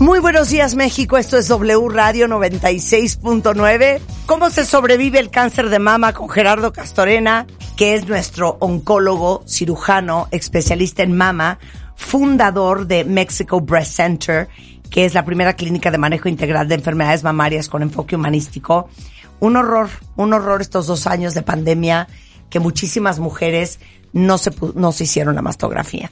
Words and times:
Muy 0.00 0.18
buenos 0.18 0.50
días 0.50 0.74
México, 0.74 1.16
esto 1.18 1.38
es 1.38 1.46
W 1.46 1.88
Radio 1.88 2.26
96.9. 2.26 4.00
¿Cómo 4.26 4.50
se 4.50 4.64
sobrevive 4.64 5.20
el 5.20 5.30
cáncer 5.30 5.70
de 5.70 5.78
mama 5.78 6.12
con 6.12 6.28
Gerardo 6.28 6.72
Castorena, 6.72 7.46
que 7.76 7.94
es 7.94 8.08
nuestro 8.08 8.56
oncólogo, 8.58 9.44
cirujano, 9.46 10.26
especialista 10.32 11.04
en 11.04 11.16
mama, 11.16 11.60
fundador 11.94 12.88
de 12.88 13.04
Mexico 13.04 13.60
Breast 13.60 13.92
Center, 13.92 14.48
que 14.90 15.04
es 15.04 15.14
la 15.14 15.24
primera 15.24 15.54
clínica 15.54 15.92
de 15.92 15.98
manejo 15.98 16.28
integral 16.28 16.66
de 16.66 16.74
enfermedades 16.74 17.22
mamarias 17.22 17.68
con 17.68 17.82
enfoque 17.82 18.16
humanístico? 18.16 18.88
Un 19.38 19.56
horror, 19.56 19.90
un 20.16 20.32
horror 20.32 20.60
estos 20.60 20.88
dos 20.88 21.06
años 21.06 21.34
de 21.34 21.42
pandemia 21.42 22.08
que 22.50 22.58
muchísimas 22.58 23.20
mujeres 23.20 23.78
no 24.14 24.38
se, 24.38 24.52
no 24.74 24.92
se 24.92 25.04
hicieron 25.04 25.34
la 25.34 25.42
mastografía. 25.42 26.10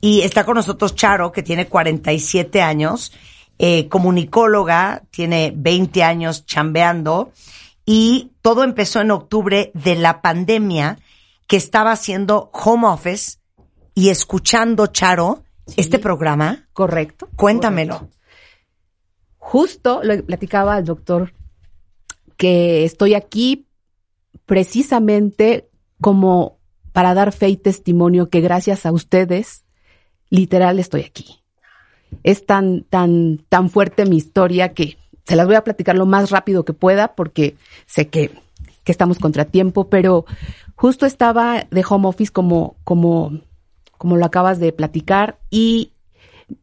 Y 0.00 0.22
está 0.22 0.44
con 0.44 0.56
nosotros 0.56 0.96
Charo, 0.96 1.30
que 1.30 1.42
tiene 1.42 1.68
47 1.68 2.60
años, 2.60 3.12
eh, 3.58 3.88
comunicóloga, 3.88 5.02
tiene 5.10 5.52
20 5.54 6.02
años 6.02 6.44
chambeando, 6.46 7.30
y 7.84 8.32
todo 8.40 8.64
empezó 8.64 9.00
en 9.00 9.12
octubre 9.12 9.70
de 9.74 9.94
la 9.94 10.22
pandemia, 10.22 10.98
que 11.46 11.56
estaba 11.56 11.92
haciendo 11.92 12.50
home 12.52 12.86
office 12.88 13.38
y 13.94 14.08
escuchando, 14.08 14.86
Charo, 14.86 15.44
este 15.76 15.98
programa. 15.98 16.66
Correcto. 16.72 17.28
Cuéntamelo. 17.36 17.98
correcto. 17.98 18.18
Justo 19.36 20.02
le 20.02 20.22
platicaba 20.22 20.76
al 20.76 20.84
doctor 20.84 21.34
que 22.38 22.84
estoy 22.84 23.14
aquí 23.14 23.66
precisamente 24.46 25.68
como 26.00 26.61
para 26.92 27.14
dar 27.14 27.32
fe 27.32 27.48
y 27.48 27.56
testimonio 27.56 28.28
que 28.28 28.40
gracias 28.40 28.86
a 28.86 28.92
ustedes, 28.92 29.64
literal, 30.30 30.78
estoy 30.78 31.02
aquí. 31.02 31.40
Es 32.22 32.44
tan, 32.46 32.84
tan, 32.84 33.38
tan 33.48 33.70
fuerte 33.70 34.04
mi 34.04 34.16
historia 34.16 34.74
que 34.74 34.98
se 35.24 35.36
las 35.36 35.46
voy 35.46 35.56
a 35.56 35.64
platicar 35.64 35.96
lo 35.96 36.06
más 36.06 36.30
rápido 36.30 36.64
que 36.64 36.72
pueda 36.72 37.14
porque 37.14 37.56
sé 37.86 38.08
que, 38.08 38.30
que 38.84 38.92
estamos 38.92 39.18
contra 39.18 39.46
tiempo, 39.46 39.88
pero 39.88 40.26
justo 40.74 41.06
estaba 41.06 41.66
de 41.70 41.84
home 41.88 42.08
office 42.08 42.32
como, 42.32 42.76
como, 42.84 43.40
como 43.96 44.16
lo 44.16 44.26
acabas 44.26 44.58
de 44.58 44.72
platicar 44.72 45.38
y 45.50 45.92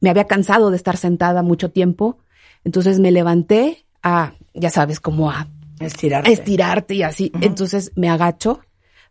me 0.01 0.09
había 0.09 0.25
cansado 0.25 0.69
de 0.69 0.77
estar 0.77 0.97
sentada 0.97 1.41
mucho 1.41 1.71
tiempo. 1.71 2.19
Entonces 2.63 2.99
me 2.99 3.11
levanté 3.11 3.85
a, 4.03 4.33
ya 4.53 4.69
sabes, 4.69 4.99
como 4.99 5.31
a 5.31 5.47
Estirarte. 5.79 6.29
a 6.29 6.33
estirarte 6.33 6.93
y 6.95 7.03
así. 7.03 7.31
Entonces 7.41 7.91
me 7.95 8.09
agacho 8.09 8.59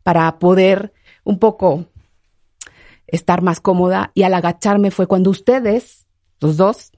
para 0.03 0.39
poder 0.39 0.93
un 1.29 1.39
poco 1.39 1.85
estar 3.07 3.43
más 3.43 3.61
cómoda 3.61 4.13
y 4.15 4.23
al 4.23 4.33
agacharme 4.33 4.91
fue 4.91 5.07
cuando 5.07 5.29
ustedes, 5.29 6.07
los 6.41 6.57
dos, 6.57 6.93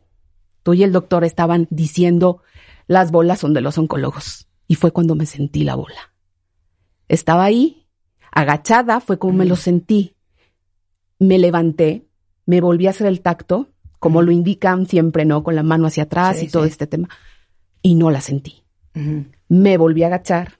tú 0.62 0.72
y 0.72 0.84
el 0.84 0.92
doctor, 0.92 1.24
estaban 1.24 1.66
diciendo 1.70 2.40
las 2.86 3.10
bolas 3.10 3.40
son 3.40 3.54
de 3.54 3.60
los 3.60 3.76
oncólogos. 3.76 4.46
Y 4.68 4.76
fue 4.76 4.92
cuando 4.92 5.16
me 5.16 5.26
sentí 5.26 5.64
la 5.64 5.74
bola. 5.74 6.12
Estaba 7.08 7.42
ahí, 7.42 7.88
agachada, 8.30 9.00
fue 9.00 9.18
como 9.18 9.32
me 9.38 9.46
lo 9.46 9.56
sentí. 9.56 10.14
Me 11.18 11.38
levanté, 11.40 12.06
me 12.46 12.60
volví 12.60 12.86
a 12.86 12.90
hacer 12.90 13.08
el 13.08 13.20
tacto, 13.20 13.68
como 13.98 14.22
lo 14.22 14.30
indican 14.30 14.86
siempre, 14.86 15.24
¿no? 15.24 15.42
Con 15.42 15.56
la 15.56 15.64
mano 15.64 15.88
hacia 15.88 16.04
atrás 16.04 16.38
Sí, 16.38 16.46
y 16.46 16.48
todo 16.48 16.62
sí. 16.64 16.70
este 16.70 16.86
tema. 16.86 17.08
Y 17.82 17.96
no 17.96 18.10
la 18.12 18.20
sentí 18.20 18.62
me 19.50 19.76
volví 19.76 20.04
a 20.04 20.06
agachar. 20.06 20.59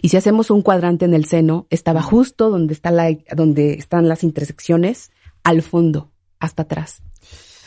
Y 0.00 0.08
si 0.08 0.16
hacemos 0.16 0.50
un 0.50 0.62
cuadrante 0.62 1.04
en 1.04 1.14
el 1.14 1.24
seno, 1.24 1.66
estaba 1.70 2.02
justo 2.02 2.50
donde, 2.50 2.74
está 2.74 2.90
la, 2.90 3.16
donde 3.34 3.74
están 3.74 4.08
las 4.08 4.24
intersecciones, 4.24 5.10
al 5.44 5.62
fondo, 5.62 6.10
hasta 6.38 6.62
atrás. 6.62 7.02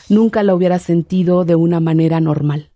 Nunca 0.09 0.43
la 0.43 0.55
hubiera 0.55 0.79
sentido 0.79 1.45
de 1.45 1.55
una 1.55 1.79
manera 1.79 2.19
normal. 2.19 2.71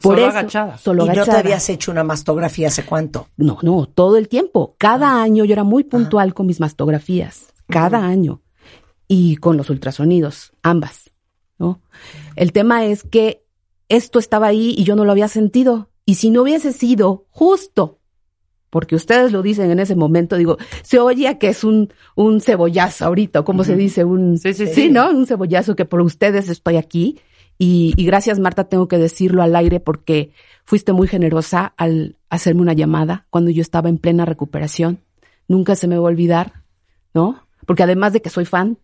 Por 0.00 0.16
Solo 0.16 0.28
eso, 0.28 0.38
agachada. 0.38 0.78
Solo 0.78 1.04
¿Y 1.04 1.08
no 1.08 1.12
te 1.14 1.20
agachada. 1.20 1.38
habías 1.38 1.68
hecho 1.70 1.90
una 1.90 2.04
mastografía 2.04 2.68
hace 2.68 2.84
cuánto? 2.84 3.28
No, 3.36 3.58
no, 3.62 3.86
todo 3.86 4.16
el 4.16 4.28
tiempo. 4.28 4.74
Cada 4.78 5.22
año 5.22 5.44
yo 5.44 5.52
era 5.52 5.64
muy 5.64 5.84
puntual 5.84 6.34
con 6.34 6.46
mis 6.46 6.60
mastografías. 6.60 7.52
Cada 7.68 8.04
año. 8.04 8.42
Y 9.08 9.36
con 9.36 9.56
los 9.56 9.70
ultrasonidos, 9.70 10.52
ambas. 10.62 11.12
¿no? 11.58 11.80
El 12.34 12.52
tema 12.52 12.84
es 12.84 13.04
que 13.04 13.44
esto 13.88 14.18
estaba 14.18 14.48
ahí 14.48 14.74
y 14.76 14.84
yo 14.84 14.96
no 14.96 15.04
lo 15.04 15.12
había 15.12 15.28
sentido. 15.28 15.90
Y 16.04 16.16
si 16.16 16.30
no 16.30 16.42
hubiese 16.42 16.72
sido 16.72 17.26
justo, 17.30 18.00
porque 18.70 18.94
ustedes 18.94 19.32
lo 19.32 19.42
dicen 19.42 19.70
en 19.70 19.78
ese 19.78 19.94
momento, 19.94 20.36
digo, 20.36 20.56
se 20.82 20.98
oye 20.98 21.38
que 21.38 21.48
es 21.48 21.64
un, 21.64 21.92
un 22.14 22.40
cebollazo 22.40 23.06
ahorita, 23.06 23.42
¿cómo 23.42 23.64
se 23.64 23.76
dice? 23.76 24.04
Un, 24.04 24.38
Sí, 24.38 24.54
sí, 24.54 24.66
sí. 24.66 24.90
¿no? 24.90 25.10
Un 25.10 25.26
cebollazo 25.26 25.76
que 25.76 25.84
por 25.84 26.00
ustedes 26.00 26.48
estoy 26.48 26.76
aquí. 26.76 27.18
Y, 27.58 27.94
y 27.96 28.04
gracias, 28.04 28.38
Marta, 28.38 28.64
tengo 28.64 28.86
que 28.86 28.98
decirlo 28.98 29.42
al 29.42 29.56
aire 29.56 29.80
porque 29.80 30.32
fuiste 30.64 30.92
muy 30.92 31.08
generosa 31.08 31.72
al 31.76 32.16
hacerme 32.28 32.60
una 32.60 32.74
llamada 32.74 33.26
cuando 33.30 33.50
yo 33.50 33.62
estaba 33.62 33.88
en 33.88 33.98
plena 33.98 34.24
recuperación. 34.26 35.00
Nunca 35.48 35.74
se 35.74 35.88
me 35.88 35.96
va 35.96 36.02
a 36.02 36.10
olvidar, 36.10 36.64
¿no? 37.14 37.46
Porque 37.64 37.84
además 37.84 38.12
de 38.12 38.20
que 38.20 38.30
soy 38.30 38.44
fan 38.44 38.78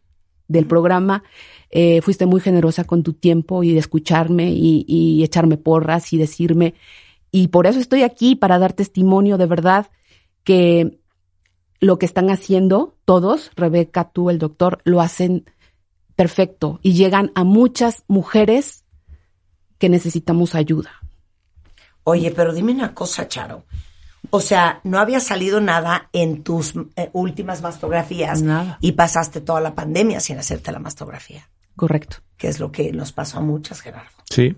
del 0.48 0.66
programa, 0.66 1.22
eh, 1.70 2.00
fuiste 2.02 2.24
muy 2.24 2.40
generosa 2.40 2.84
con 2.84 3.02
tu 3.02 3.12
tiempo 3.12 3.62
y 3.62 3.72
de 3.72 3.78
escucharme 3.78 4.52
y, 4.52 4.84
y 4.86 5.22
echarme 5.22 5.56
porras 5.56 6.12
y 6.12 6.18
decirme. 6.18 6.74
Y 7.32 7.48
por 7.48 7.66
eso 7.66 7.80
estoy 7.80 8.02
aquí, 8.02 8.36
para 8.36 8.58
dar 8.58 8.74
testimonio 8.74 9.38
de 9.38 9.46
verdad 9.46 9.88
que 10.44 11.00
lo 11.80 11.98
que 11.98 12.06
están 12.06 12.30
haciendo 12.30 12.94
todos, 13.04 13.50
Rebeca, 13.56 14.10
tú, 14.10 14.30
el 14.30 14.38
doctor, 14.38 14.80
lo 14.84 15.00
hacen 15.00 15.50
perfecto 16.14 16.78
y 16.82 16.92
llegan 16.92 17.32
a 17.34 17.42
muchas 17.42 18.04
mujeres 18.06 18.84
que 19.78 19.88
necesitamos 19.88 20.54
ayuda. 20.54 20.92
Oye, 22.04 22.30
pero 22.30 22.52
dime 22.52 22.72
una 22.72 22.94
cosa, 22.94 23.26
Charo. 23.26 23.64
O 24.30 24.40
sea, 24.40 24.80
no 24.84 24.98
había 24.98 25.18
salido 25.18 25.60
nada 25.60 26.08
en 26.12 26.42
tus 26.42 26.74
eh, 26.96 27.10
últimas 27.12 27.62
mastografías 27.62 28.42
Nada. 28.42 28.78
y 28.80 28.92
pasaste 28.92 29.40
toda 29.40 29.60
la 29.60 29.74
pandemia 29.74 30.20
sin 30.20 30.38
hacerte 30.38 30.70
la 30.70 30.78
mastografía, 30.78 31.48
Correcto. 31.76 32.18
que 32.36 32.48
es 32.48 32.60
lo 32.60 32.70
que 32.70 32.92
nos 32.92 33.12
pasó 33.12 33.38
a 33.38 33.40
muchas, 33.40 33.80
Gerardo. 33.80 34.10
Sí. 34.30 34.54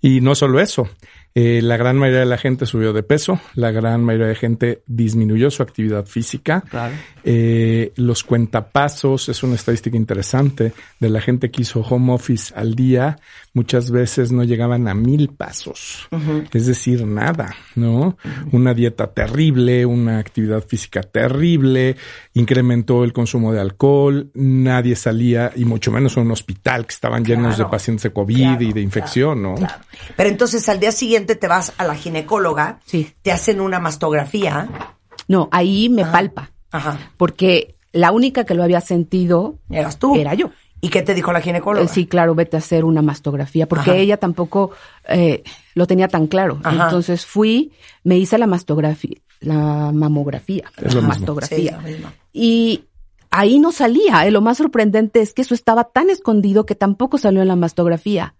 Y 0.00 0.20
no 0.20 0.34
solo 0.34 0.60
eso, 0.60 0.88
eh, 1.34 1.60
la 1.62 1.76
gran 1.76 1.96
mayoría 1.96 2.20
de 2.20 2.26
la 2.26 2.38
gente 2.38 2.66
subió 2.66 2.92
de 2.92 3.04
peso, 3.04 3.40
la 3.54 3.70
gran 3.70 4.02
mayoría 4.02 4.26
de 4.26 4.34
gente 4.34 4.82
disminuyó 4.86 5.50
su 5.50 5.62
actividad 5.62 6.04
física. 6.06 6.64
Claro. 6.68 6.94
Eh, 7.22 7.92
los 7.96 8.24
cuentapasos 8.24 9.28
es 9.28 9.42
una 9.42 9.54
estadística 9.54 9.96
interesante 9.96 10.72
de 10.98 11.08
la 11.08 11.20
gente 11.20 11.50
que 11.50 11.62
hizo 11.62 11.80
home 11.80 12.12
office 12.12 12.52
al 12.56 12.74
día, 12.74 13.18
muchas 13.52 13.90
veces 13.90 14.32
no 14.32 14.42
llegaban 14.42 14.88
a 14.88 14.94
mil 14.94 15.28
pasos, 15.28 16.08
es 16.52 16.66
decir, 16.66 17.06
nada, 17.06 17.54
¿no? 17.74 18.16
Una 18.52 18.74
dieta 18.74 19.08
terrible, 19.08 19.84
una 19.84 20.18
actividad 20.18 20.64
física 20.66 21.02
terrible, 21.02 21.96
incrementó 22.34 23.04
el 23.04 23.12
consumo 23.12 23.52
de 23.52 23.60
alcohol, 23.60 24.30
nadie 24.34 24.96
salía, 24.96 25.52
y 25.54 25.64
mucho 25.64 25.92
menos 25.92 26.16
a 26.16 26.20
un 26.20 26.30
hospital 26.30 26.86
que 26.86 26.94
estaban 26.94 27.24
llenos 27.24 27.58
de 27.58 27.66
pacientes 27.66 28.04
de 28.04 28.12
COVID 28.12 28.36
claro, 28.36 28.62
y 28.62 28.72
de 28.72 28.80
infección, 28.80 29.42
¿no? 29.42 29.54
Pero 30.16 30.30
entonces 30.30 30.66
al 30.68 30.80
día 30.80 30.92
siguiente 30.92 31.19
te 31.26 31.48
vas 31.48 31.72
a 31.78 31.84
la 31.84 31.94
ginecóloga, 31.94 32.80
Sí. 32.84 33.12
te 33.22 33.32
hacen 33.32 33.60
una 33.60 33.78
mastografía. 33.80 34.68
No, 35.28 35.48
ahí 35.52 35.88
me 35.88 36.02
Ajá. 36.02 36.12
palpa, 36.12 36.50
Ajá. 36.72 36.98
porque 37.16 37.76
la 37.92 38.12
única 38.12 38.44
que 38.44 38.54
lo 38.54 38.62
había 38.62 38.80
sentido 38.80 39.56
Eras 39.70 39.98
tú. 39.98 40.16
era 40.16 40.34
yo. 40.34 40.50
¿Y 40.82 40.88
qué 40.88 41.02
te 41.02 41.12
dijo 41.14 41.30
la 41.32 41.42
ginecóloga? 41.42 41.86
Sí, 41.88 42.06
claro, 42.06 42.34
vete 42.34 42.56
a 42.56 42.60
hacer 42.60 42.84
una 42.86 43.02
mastografía, 43.02 43.68
porque 43.68 43.90
Ajá. 43.90 43.98
ella 43.98 44.16
tampoco 44.16 44.70
eh, 45.08 45.42
lo 45.74 45.86
tenía 45.86 46.08
tan 46.08 46.26
claro. 46.26 46.58
Ajá. 46.64 46.84
Entonces 46.84 47.26
fui, 47.26 47.72
me 48.02 48.16
hice 48.16 48.38
la 48.38 48.46
mastografía, 48.46 49.18
la 49.40 49.90
mamografía, 49.92 50.64
Es 50.78 50.94
la. 50.94 51.02
Sí, 51.02 51.06
mastografía. 51.06 51.78
Y 52.32 52.84
ahí 53.30 53.58
no 53.58 53.72
salía. 53.72 54.26
eh, 54.26 54.30
Lo 54.30 54.40
más 54.40 54.56
sorprendente 54.56 55.20
es 55.20 55.34
que 55.34 55.42
eso 55.42 55.52
estaba 55.54 55.84
tan 55.84 56.08
escondido 56.08 56.64
que 56.64 56.74
tampoco 56.74 57.18
salió 57.18 57.42
en 57.42 57.48
la 57.48 57.56
mastografía. 57.56 58.34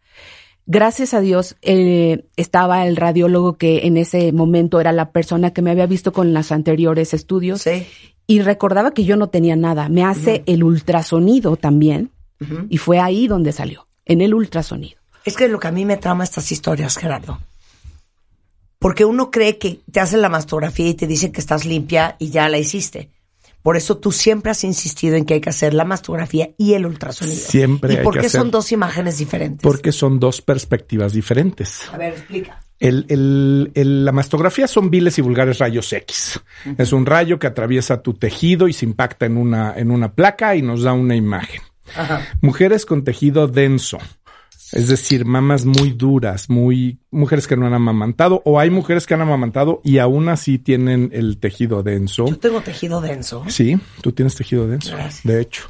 Gracias 0.72 1.14
a 1.14 1.20
Dios 1.20 1.56
eh, 1.62 2.26
estaba 2.37 2.87
el 2.87 2.94
radiólogo 2.94 3.55
que 3.56 3.88
en 3.88 3.96
ese 3.96 4.31
momento 4.31 4.81
era 4.81 4.93
la 4.93 5.11
persona 5.11 5.52
que 5.52 5.62
me 5.62 5.72
había 5.72 5.87
visto 5.87 6.12
con 6.12 6.32
los 6.32 6.52
anteriores 6.52 7.12
estudios 7.12 7.62
Sí. 7.62 7.88
y 8.28 8.40
recordaba 8.40 8.93
que 8.93 9.02
yo 9.02 9.17
no 9.17 9.31
tenía 9.31 9.56
nada. 9.56 9.88
Me 9.88 10.05
hace 10.05 10.44
el 10.46 10.62
ultrasonido 10.62 11.56
también 11.56 12.12
y 12.69 12.76
fue 12.76 13.00
ahí 13.00 13.26
donde 13.26 13.50
salió, 13.50 13.88
en 14.05 14.20
el 14.20 14.32
ultrasonido. 14.32 14.96
Es 15.25 15.37
que 15.37 15.49
lo 15.49 15.58
que 15.58 15.67
a 15.67 15.72
mí 15.72 15.84
me 15.84 15.96
trama 15.96 16.22
estas 16.22 16.52
historias, 16.52 16.96
Gerardo. 16.96 17.40
Porque 18.78 19.05
uno 19.05 19.32
cree 19.32 19.58
que 19.58 19.81
te 19.90 19.99
hacen 19.99 20.23
la 20.23 20.28
mastografía 20.28 20.87
y 20.88 20.94
te 20.94 21.08
dicen 21.08 21.32
que 21.32 21.40
estás 21.40 21.64
limpia 21.66 22.14
y 22.20 22.31
ya 22.31 22.49
la 22.49 22.58
hiciste. 22.58 23.11
Por 23.62 23.77
eso 23.77 23.99
tú 23.99 24.11
siempre 24.12 24.51
has 24.51 24.65
insistido 24.65 25.17
en 25.17 25.25
que 25.25 25.35
hay 25.35 25.41
que 25.41 25.51
hacer 25.51 25.75
la 25.75 25.85
mastografía 25.85 26.51
y 26.57 26.73
el 26.75 26.87
ultrasonido. 26.87 27.37
Siempre 27.37 27.95
¿Y 27.95 27.97
hay 27.99 28.03
por 28.05 28.15
que 28.15 28.21
qué 28.21 28.27
hacer- 28.27 28.41
son 28.41 28.51
dos 28.51 28.73
imágenes 28.73 29.19
diferentes? 29.19 29.62
Porque 29.62 29.93
son 29.93 30.19
dos 30.19 30.41
perspectivas 30.41 31.12
diferentes. 31.12 31.83
A 31.93 31.99
ver, 31.99 32.15
explica. 32.15 32.62
El, 32.79 33.05
el- 33.11 33.71
el- 33.75 34.05
la 34.07 34.12
mastografía 34.12 34.67
son 34.67 34.89
viles 34.91 35.19
y 35.19 35.21
vulgares 35.23 35.59
rayos 35.59 35.93
X. 35.93 36.41
Es 36.79 36.93
un 36.95 37.05
rayo 37.05 37.39
que 37.39 37.47
atraviesa 37.47 38.01
tu 38.01 38.15
tejido 38.15 38.69
y 38.69 38.73
se 38.73 38.87
impacta 38.87 39.27
en 39.27 39.37
una, 39.37 39.75
en 39.77 39.91
una 39.91 40.15
placa 40.15 40.57
y 40.57 40.62
nos 40.62 40.83
da 40.83 40.95
una 40.95 41.15
imagen. 41.15 41.61
Ajá. 41.95 42.23
Mujeres 42.41 42.87
con 42.87 43.05
tejido 43.05 43.49
denso, 43.49 43.99
es 44.72 44.88
decir, 44.88 45.25
mamas 45.25 45.64
muy 45.64 45.90
duras, 45.93 46.49
muy 46.49 46.99
mujeres 47.11 47.46
que 47.46 47.56
no 47.56 47.67
han 47.67 47.75
amamantado, 47.75 48.43
o 48.44 48.58
hay 48.61 48.70
mujeres 48.70 49.06
que 49.06 49.14
han 49.14 49.20
amamantado 49.22 49.81
y 49.84 49.99
aún 49.99 50.28
así 50.28 50.58
tienen 50.58 51.11
el 51.12 51.38
tejido 51.38 51.82
denso. 51.82 52.26
Yo 52.26 52.38
tengo 52.38 52.61
tejido 52.61 53.00
denso. 53.00 53.44
Sí, 53.49 53.78
tú 54.02 54.12
tienes 54.12 54.34
tejido 54.34 54.67
denso, 54.69 54.93
Gracias. 54.96 55.25
de 55.25 55.40
hecho. 55.40 55.64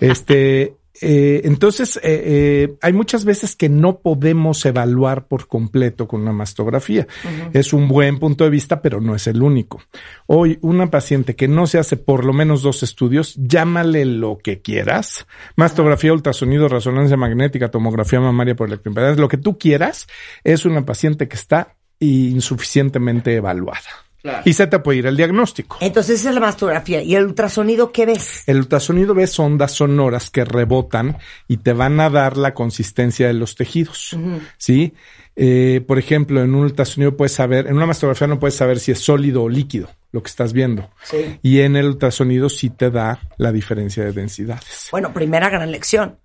este, 0.00 0.76
eh, 1.00 1.42
entonces, 1.44 1.96
eh, 1.96 2.00
eh, 2.04 2.76
hay 2.80 2.92
muchas 2.92 3.24
veces 3.24 3.56
que 3.56 3.68
no 3.68 3.98
podemos 3.98 4.64
evaluar 4.64 5.26
por 5.26 5.48
completo 5.48 6.06
con 6.06 6.22
una 6.22 6.32
mastografía. 6.32 7.06
Es 7.52 7.72
un 7.72 7.88
buen 7.88 8.18
punto 8.18 8.44
de 8.44 8.50
vista, 8.50 8.80
pero 8.80 9.00
no 9.00 9.14
es 9.14 9.26
el 9.26 9.42
único. 9.42 9.82
Hoy, 10.26 10.58
una 10.62 10.90
paciente 10.90 11.34
que 11.34 11.48
no 11.48 11.66
se 11.66 11.78
hace 11.78 11.96
por 11.96 12.24
lo 12.24 12.32
menos 12.32 12.62
dos 12.62 12.82
estudios, 12.82 13.34
llámale 13.36 14.04
lo 14.04 14.38
que 14.38 14.60
quieras. 14.60 15.26
Mastografía, 15.56 16.12
ultrasonido, 16.12 16.68
resonancia 16.68 17.16
magnética, 17.16 17.70
tomografía 17.70 18.20
mamaria 18.20 18.54
por 18.54 18.68
electroimpedancia, 18.68 19.20
lo 19.20 19.28
que 19.28 19.38
tú 19.38 19.58
quieras, 19.58 20.06
es 20.44 20.64
una 20.64 20.84
paciente 20.84 21.28
que 21.28 21.36
está 21.36 21.76
insuficientemente 21.98 23.34
evaluada. 23.34 24.03
Y 24.44 24.54
se 24.54 24.66
te 24.66 24.78
puede 24.78 24.98
ir 24.98 25.06
el 25.06 25.16
diagnóstico. 25.16 25.76
Entonces 25.80 26.20
esa 26.20 26.30
es 26.30 26.34
la 26.34 26.40
mastografía. 26.40 27.02
¿Y 27.02 27.14
el 27.14 27.26
ultrasonido 27.26 27.92
qué 27.92 28.06
ves? 28.06 28.44
El 28.46 28.58
ultrasonido 28.58 29.14
ves 29.14 29.38
ondas 29.38 29.72
sonoras 29.72 30.30
que 30.30 30.44
rebotan 30.44 31.18
y 31.46 31.58
te 31.58 31.72
van 31.72 32.00
a 32.00 32.08
dar 32.08 32.36
la 32.36 32.54
consistencia 32.54 33.26
de 33.26 33.34
los 33.34 33.54
tejidos. 33.54 34.16
¿Sí? 34.56 34.94
Eh, 35.36 35.82
por 35.86 35.98
ejemplo, 35.98 36.42
en 36.42 36.54
un 36.54 36.62
ultrasonido 36.62 37.16
puedes 37.16 37.32
saber, 37.32 37.66
en 37.66 37.76
una 37.76 37.86
mastografía 37.86 38.26
no 38.26 38.38
puedes 38.38 38.54
saber 38.54 38.78
si 38.78 38.92
es 38.92 39.00
sólido 39.00 39.42
o 39.42 39.48
líquido 39.48 39.90
lo 40.12 40.22
que 40.22 40.28
estás 40.28 40.52
viendo. 40.52 40.90
Sí. 41.02 41.38
Y 41.42 41.60
en 41.60 41.76
el 41.76 41.86
ultrasonido 41.86 42.48
sí 42.48 42.70
te 42.70 42.90
da 42.90 43.20
la 43.36 43.52
diferencia 43.52 44.04
de 44.04 44.12
densidades. 44.12 44.88
Bueno, 44.90 45.12
primera 45.12 45.50
gran 45.50 45.70
lección. 45.70 46.18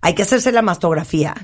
Hay 0.00 0.14
que 0.14 0.22
hacerse 0.22 0.52
la 0.52 0.62
mastografía. 0.62 1.34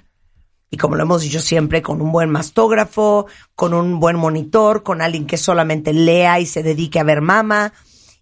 Y 0.75 0.77
como 0.77 0.97
lo 0.97 1.05
hemos 1.05 1.23
dicho 1.23 1.41
siempre, 1.41 1.83
con 1.83 2.03
un 2.03 2.11
buen 2.11 2.31
mastógrafo, 2.31 3.27
con 3.55 3.73
un 3.75 4.01
buen 4.01 4.17
monitor, 4.17 4.83
con 4.83 5.01
alguien 5.03 5.27
que 5.27 5.37
solamente 5.37 5.93
lea 5.93 6.41
y 6.41 6.47
se 6.47 6.63
dedique 6.63 6.99
a 6.99 7.05
ver 7.05 7.21
mama. 7.21 7.73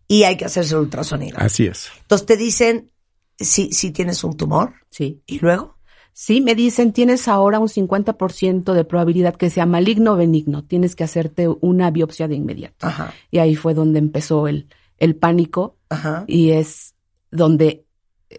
Y 0.07 0.25
hay 0.25 0.37
que 0.37 0.45
hacerse 0.45 0.75
el 0.75 0.81
ultrasonido. 0.81 1.39
Así 1.41 1.67
es. 1.67 1.89
Entonces 2.03 2.27
te 2.27 2.37
dicen 2.37 2.91
si, 3.39 3.73
si 3.73 3.91
tienes 3.91 4.23
un 4.23 4.37
tumor. 4.37 4.75
Sí. 4.91 5.23
Y 5.27 5.39
luego, 5.39 5.77
Sí, 6.15 6.43
me 6.43 6.55
dicen, 6.55 6.93
tienes 6.93 7.27
ahora 7.27 7.59
un 7.59 7.69
50% 7.69 8.75
de 8.75 8.85
probabilidad 8.85 9.35
que 9.35 9.49
sea 9.49 9.65
maligno 9.65 10.13
o 10.13 10.17
benigno. 10.17 10.63
Tienes 10.63 10.95
que 10.95 11.05
hacerte 11.05 11.49
una 11.49 11.91
biopsia 11.91 12.29
de 12.29 12.35
inmediato. 12.35 12.87
ajá, 12.87 13.15
Y 13.31 13.39
ahí 13.39 13.57
fue 13.57 13.73
donde 13.73 13.99
empezó 13.99 14.47
el, 14.47 14.69
el 14.99 15.17
pánico 15.17 15.79
ajá. 15.89 16.25
y 16.27 16.51
es 16.51 16.95
donde, 17.31 17.87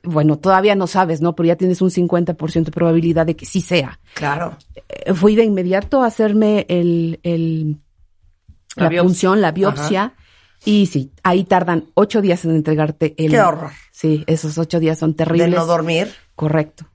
bueno, 0.04 0.38
todavía 0.40 0.75
no 0.75 0.88
sabes, 0.88 1.22
¿no? 1.22 1.36
Pero 1.36 1.48
ya 1.48 1.56
tienes 1.56 1.81
un 1.81 1.90
50% 1.90 2.63
de 2.66 2.72
probabilidad 2.72 3.25
de 3.25 3.36
que 3.36 3.45
sí 3.45 3.62
sea. 3.62 4.00
Claro. 4.13 4.57
Eh, 4.90 5.13
Fui 5.13 5.36
de 5.36 5.44
inmediato 5.44 6.01
a 6.01 6.07
hacerme 6.07 6.66
el, 6.69 7.19
el, 7.24 7.78
La 8.75 8.90
la, 8.90 9.01
punción, 9.04 9.42
la 9.42 9.51
biopsia. 9.51 10.13
Y 10.66 10.86
sí, 10.86 11.12
ahí 11.24 11.44
tardan 11.44 11.86
ocho 11.94 12.22
días 12.22 12.45
en 12.45 12.51
entregarte 12.56 13.13
el... 13.18 13.31
Qué 13.31 13.42
horror. 13.42 13.72
Sí, 13.92 14.24
esos 14.28 14.57
ocho 14.57 14.80
días 14.80 14.98
son 14.98 15.12
De 15.12 15.18
terribles. 15.18 15.50
no 15.50 15.66
dormir. 15.66 16.10
Correcto. 16.36 16.86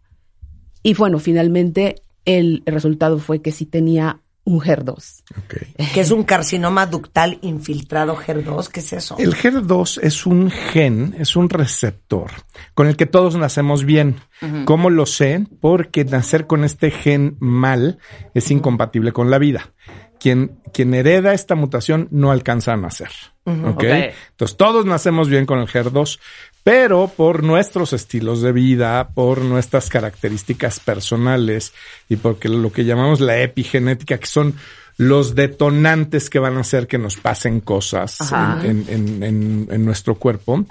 Y 0.83 0.95
bueno, 0.95 1.19
finalmente 1.19 2.03
el 2.25 2.63
resultado 2.67 3.19
fue 3.19 3.43
que 3.43 3.53
sí 3.53 3.67
tenía 3.67 4.21
un 4.49 4.61
HER2. 4.61 5.23
Ok. 5.37 5.55
Que 5.93 6.01
es 6.01 6.11
un 6.11 6.25
carcinoma 6.25 6.87
ductal 6.87 7.39
infiltrado 7.43 8.17
HER2. 8.17 8.69
¿Qué 8.69 8.81
es 8.81 8.93
eso? 8.95 9.17
El 9.19 9.35
HER2 9.35 10.01
es 10.03 10.25
un 10.25 10.51
gen, 10.51 11.15
es 11.19 11.37
un 11.37 11.51
receptor 11.51 12.31
con 12.75 12.87
el 12.87 12.97
que 12.97 13.07
todos 13.07 13.37
nacemos 13.37 13.85
bien. 13.85 14.17
¿Cómo 14.65 14.89
lo 14.89 15.05
sé? 15.05 15.47
Porque 15.61 16.05
nacer 16.05 16.47
con 16.47 16.65
este 16.65 16.91
gen 16.91 17.37
mal 17.41 17.99
es 18.35 18.51
incompatible 18.51 19.13
con 19.13 19.31
la 19.31 19.39
vida. 19.39 19.73
Quien, 20.19 20.61
quien 20.73 20.95
hereda 20.95 21.35
esta 21.35 21.55
mutación 21.55 22.09
no 22.11 22.31
alcanza 22.31 22.73
a 22.73 22.77
nacer. 22.77 23.11
¿ok? 23.45 23.75
Ok. 23.75 23.85
Entonces 23.85 24.57
todos 24.57 24.87
nacemos 24.87 25.29
bien 25.29 25.45
con 25.45 25.59
el 25.59 25.69
HER2, 25.69 26.21
pero 26.65 27.09
por 27.17 27.43
nuestros 27.43 27.93
estilos 27.93 28.43
de 28.43 28.53
vida, 28.53 29.09
por 29.15 29.41
nuestras 29.41 29.89
características 29.89 30.81
personales 30.81 31.73
y 32.09 32.17
porque 32.17 32.49
lo 32.49 32.71
que 32.73 32.85
llamamos 32.85 33.21
la 33.21 33.41
epigenética, 33.41 34.19
que 34.19 34.27
son 34.27 34.55
los 34.99 35.35
detonantes 35.35 36.29
que 36.29 36.39
van 36.41 36.57
a 36.57 36.61
hacer 36.61 36.87
que 36.87 36.99
nos 36.99 37.17
pasen 37.17 37.61
cosas 37.61 38.21
Ajá. 38.21 38.61
en, 38.65 38.85
en- 38.89 39.23
en- 39.23 39.69
en 39.71 39.85
nuestro 39.85 40.17
cuerpo, 40.17 40.65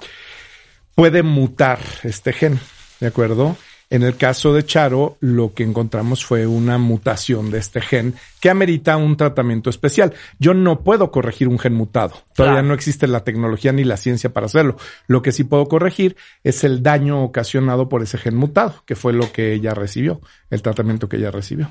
puede 0.94 1.22
mutar 1.22 1.78
este 2.04 2.32
gen, 2.32 2.60
¿de 3.00 3.06
acuerdo? 3.06 3.56
En 3.90 4.02
el 4.02 4.16
caso 4.18 4.52
de 4.52 4.66
Charo, 4.66 5.16
lo 5.20 5.54
que 5.54 5.62
encontramos 5.62 6.22
fue 6.24 6.46
una 6.46 6.76
mutación 6.76 7.50
de 7.50 7.58
este 7.58 7.80
gen 7.80 8.14
que 8.38 8.50
amerita 8.50 8.98
un 8.98 9.16
tratamiento 9.16 9.70
especial. 9.70 10.12
Yo 10.38 10.52
no 10.52 10.80
puedo 10.84 11.10
corregir 11.10 11.48
un 11.48 11.58
gen 11.58 11.72
mutado. 11.72 12.14
Todavía 12.34 12.56
Claro. 12.56 12.68
no 12.68 12.74
existe 12.74 13.06
la 13.06 13.24
tecnología 13.24 13.72
ni 13.72 13.84
la 13.84 13.96
ciencia 13.96 14.30
para 14.34 14.44
hacerlo. 14.46 14.76
Lo 15.06 15.22
que 15.22 15.32
sí 15.32 15.44
puedo 15.44 15.66
corregir 15.68 16.16
es 16.44 16.64
el 16.64 16.82
daño 16.82 17.22
ocasionado 17.24 17.88
por 17.88 18.02
ese 18.02 18.18
gen 18.18 18.36
mutado, 18.36 18.82
que 18.84 18.94
fue 18.94 19.14
lo 19.14 19.32
que 19.32 19.54
ella 19.54 19.72
recibió, 19.72 20.20
el 20.50 20.60
tratamiento 20.60 21.08
que 21.08 21.16
ella 21.16 21.30
recibió. 21.30 21.70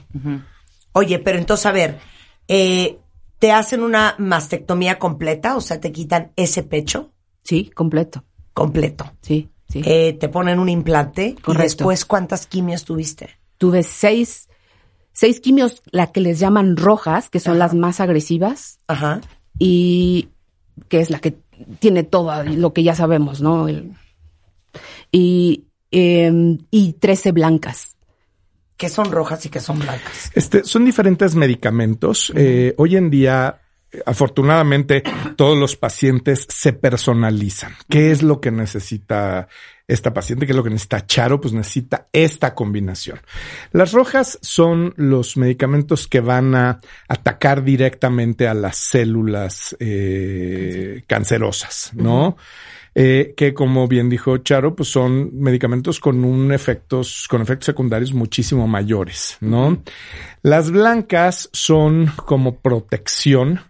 Oye, 0.94 1.20
pero 1.20 1.38
entonces, 1.38 1.66
a 1.68 1.72
ver, 1.72 2.00
eh, 2.48 2.98
¿te 3.38 3.52
hacen 3.52 3.84
una 3.84 4.16
mastectomía 4.18 4.98
completa? 4.98 5.56
O 5.56 5.62
sea, 5.62 5.80
te 5.80 5.92
quitan 5.92 6.32
ese 6.36 6.64
pecho 6.64 7.12
Sí, 7.44 7.70
completo. 7.76 8.24
completo. 8.54 9.06
Sí, 9.22 9.50
sí. 9.70 9.82
Eh, 9.86 10.14
te 10.20 10.30
ponen 10.30 10.60
un 10.60 10.70
implante 10.70 11.36
y 11.48 11.58
después, 11.58 12.06
¿cuántas 12.06 12.46
quimios 12.48 12.86
tuviste? 12.86 13.30
Tuve 13.58 13.84
seis, 13.84 14.50
seis 15.14 15.40
quimios, 15.40 15.82
la 15.92 16.12
que 16.12 16.22
les 16.22 16.40
llaman 16.40 16.78
rojas, 16.78 17.30
que 17.30 17.40
son 17.40 17.58
las 17.60 17.74
más 17.74 18.00
agresivas, 18.00 18.80
Ajá. 18.88 19.22
y 19.60 20.30
que 20.90 21.00
es 21.00 21.10
la 21.10 21.20
que 21.20 21.36
tiene 21.80 22.04
todo 22.04 22.44
lo 22.44 22.72
que 22.74 22.84
ya 22.84 22.94
sabemos, 22.96 23.42
¿no? 23.42 23.68
El- 23.68 23.94
y, 25.12 25.66
em, 25.92 26.60
y 26.72 26.94
13 26.94 27.32
blancas. 27.32 27.94
que 28.78 28.90
son 28.90 29.12
rojas 29.12 29.44
y 29.44 29.50
que 29.50 29.60
son 29.60 29.80
blancas? 29.80 30.30
Este, 30.36 30.64
son 30.64 30.86
diferentes 30.86 31.34
medicamentos. 31.34 32.32
Eh, 32.36 32.76
hoy 32.78 32.96
en 32.96 33.10
día, 33.10 33.60
afortunadamente, 34.06 35.04
todos 35.36 35.58
los 35.58 35.76
pacientes 35.76 36.46
se 36.50 36.74
personalizan. 36.74 37.74
¿Qué 37.90 38.12
es 38.12 38.22
lo 38.22 38.42
que 38.42 38.52
necesita 38.52 39.48
esta 39.88 40.14
paciente? 40.14 40.46
¿Qué 40.46 40.52
es 40.52 40.56
lo 40.56 40.64
que 40.64 40.70
necesita 40.70 41.06
Charo? 41.06 41.40
Pues 41.40 41.54
necesita 41.54 42.08
esta 42.12 42.54
combinación. 42.54 43.20
Las 43.72 43.94
rojas 43.94 44.40
son 44.42 44.94
los 44.98 45.38
medicamentos 45.38 46.08
que 46.08 46.20
van 46.20 46.56
a 46.56 46.80
atacar 47.08 47.64
directamente 47.64 48.48
a 48.48 48.54
las 48.54 48.78
células 48.78 49.76
eh, 49.80 51.04
cancerosas, 51.08 51.92
¿no? 51.94 52.38
Eh, 53.00 53.36
que 53.38 53.54
como 53.54 53.88
bien 53.88 54.10
dijo 54.10 54.40
Charo, 54.40 54.76
pues 54.76 54.90
son 54.90 55.30
medicamentos 55.40 56.00
con 56.00 56.26
un 56.26 56.52
efectos, 56.52 57.28
con 57.30 57.44
efectos 57.44 57.68
secundarios 57.68 58.12
muchísimo 58.12 58.68
mayores, 58.68 59.38
¿no? 59.40 59.84
Las 60.42 60.72
blancas 60.72 61.48
son 61.54 62.12
como 62.26 62.58
protección 62.58 63.62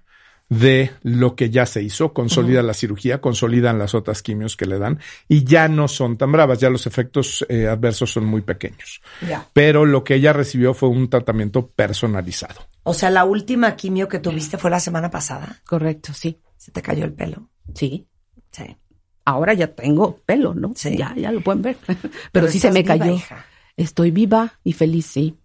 de 0.50 0.92
lo 1.04 1.36
que 1.36 1.50
ya 1.50 1.66
se 1.66 1.82
hizo, 1.82 2.13
consolida 2.13 2.63
la 2.63 2.74
cirugía, 2.74 3.20
consolidan 3.20 3.77
las 3.77 3.94
otras 3.94 4.22
quimios 4.22 4.56
que 4.56 4.66
le 4.66 4.80
dan 4.80 5.00
y 5.27 5.44
ya 5.44 5.68
no 5.68 5.88
son 5.88 6.18
tan 6.18 6.32
bravas, 6.32 6.60
ya 6.60 6.70
los 6.70 6.88
efectos 6.88 7.46
eh, 7.50 7.68
adversos 7.68 8.12
son 8.12 8.25
muy 8.25 8.42
pequeños. 8.42 9.01
Ya. 9.27 9.48
Pero 9.54 9.86
lo 9.86 10.04
que 10.04 10.16
ella 10.16 10.34
recibió 10.34 10.74
fue 10.74 10.89
un 10.89 11.10
tratamiento 11.10 11.68
personalizado. 11.68 12.62
O 12.84 12.94
sea, 12.94 13.10
la 13.10 13.25
última 13.25 13.75
quimio 13.75 14.08
que 14.08 14.20
tuviste 14.20 14.58
fue 14.58 14.72
la 14.72 14.80
semana 14.80 15.10
pasada. 15.10 15.60
Correcto, 15.66 16.13
sí. 16.13 16.39
Se 16.56 16.72
te 16.72 16.82
cayó 16.82 17.04
el 17.04 17.13
pelo. 17.13 17.50
Sí. 17.74 18.08
Sí. 18.51 18.77
Ahora 19.25 19.54
ya 19.54 19.68
tengo 19.68 20.22
pelo, 20.25 20.54
¿no? 20.54 20.72
Sí. 20.75 20.96
Ya, 20.98 21.13
ya 21.16 21.32
lo 21.34 21.42
pueden 21.42 21.62
ver. 21.62 21.77
Pero, 22.32 22.48
sí 22.48 22.60
se 22.60 22.72
me 22.72 22.84
viva, 22.84 22.98
cayó. 22.98 23.13
hija. 23.13 23.46
Estoy 23.75 24.12
viva 24.12 24.54
y 24.63 24.72
feliz, 24.72 25.06
sí. 25.06 25.38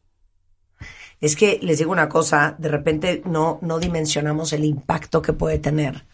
Es 1.23 1.37
que 1.37 1.61
les 1.63 1.79
digo 1.79 1.93
una 1.93 2.09
cosa, 2.09 2.57
de 2.59 2.69
repente 2.69 3.23
no, 3.25 3.61
no 3.63 3.79
dimensionamos 3.79 4.53
el 4.53 4.65
impacto 4.65 5.23
que 5.23 5.33
puede 5.33 5.61
tener 5.61 6.05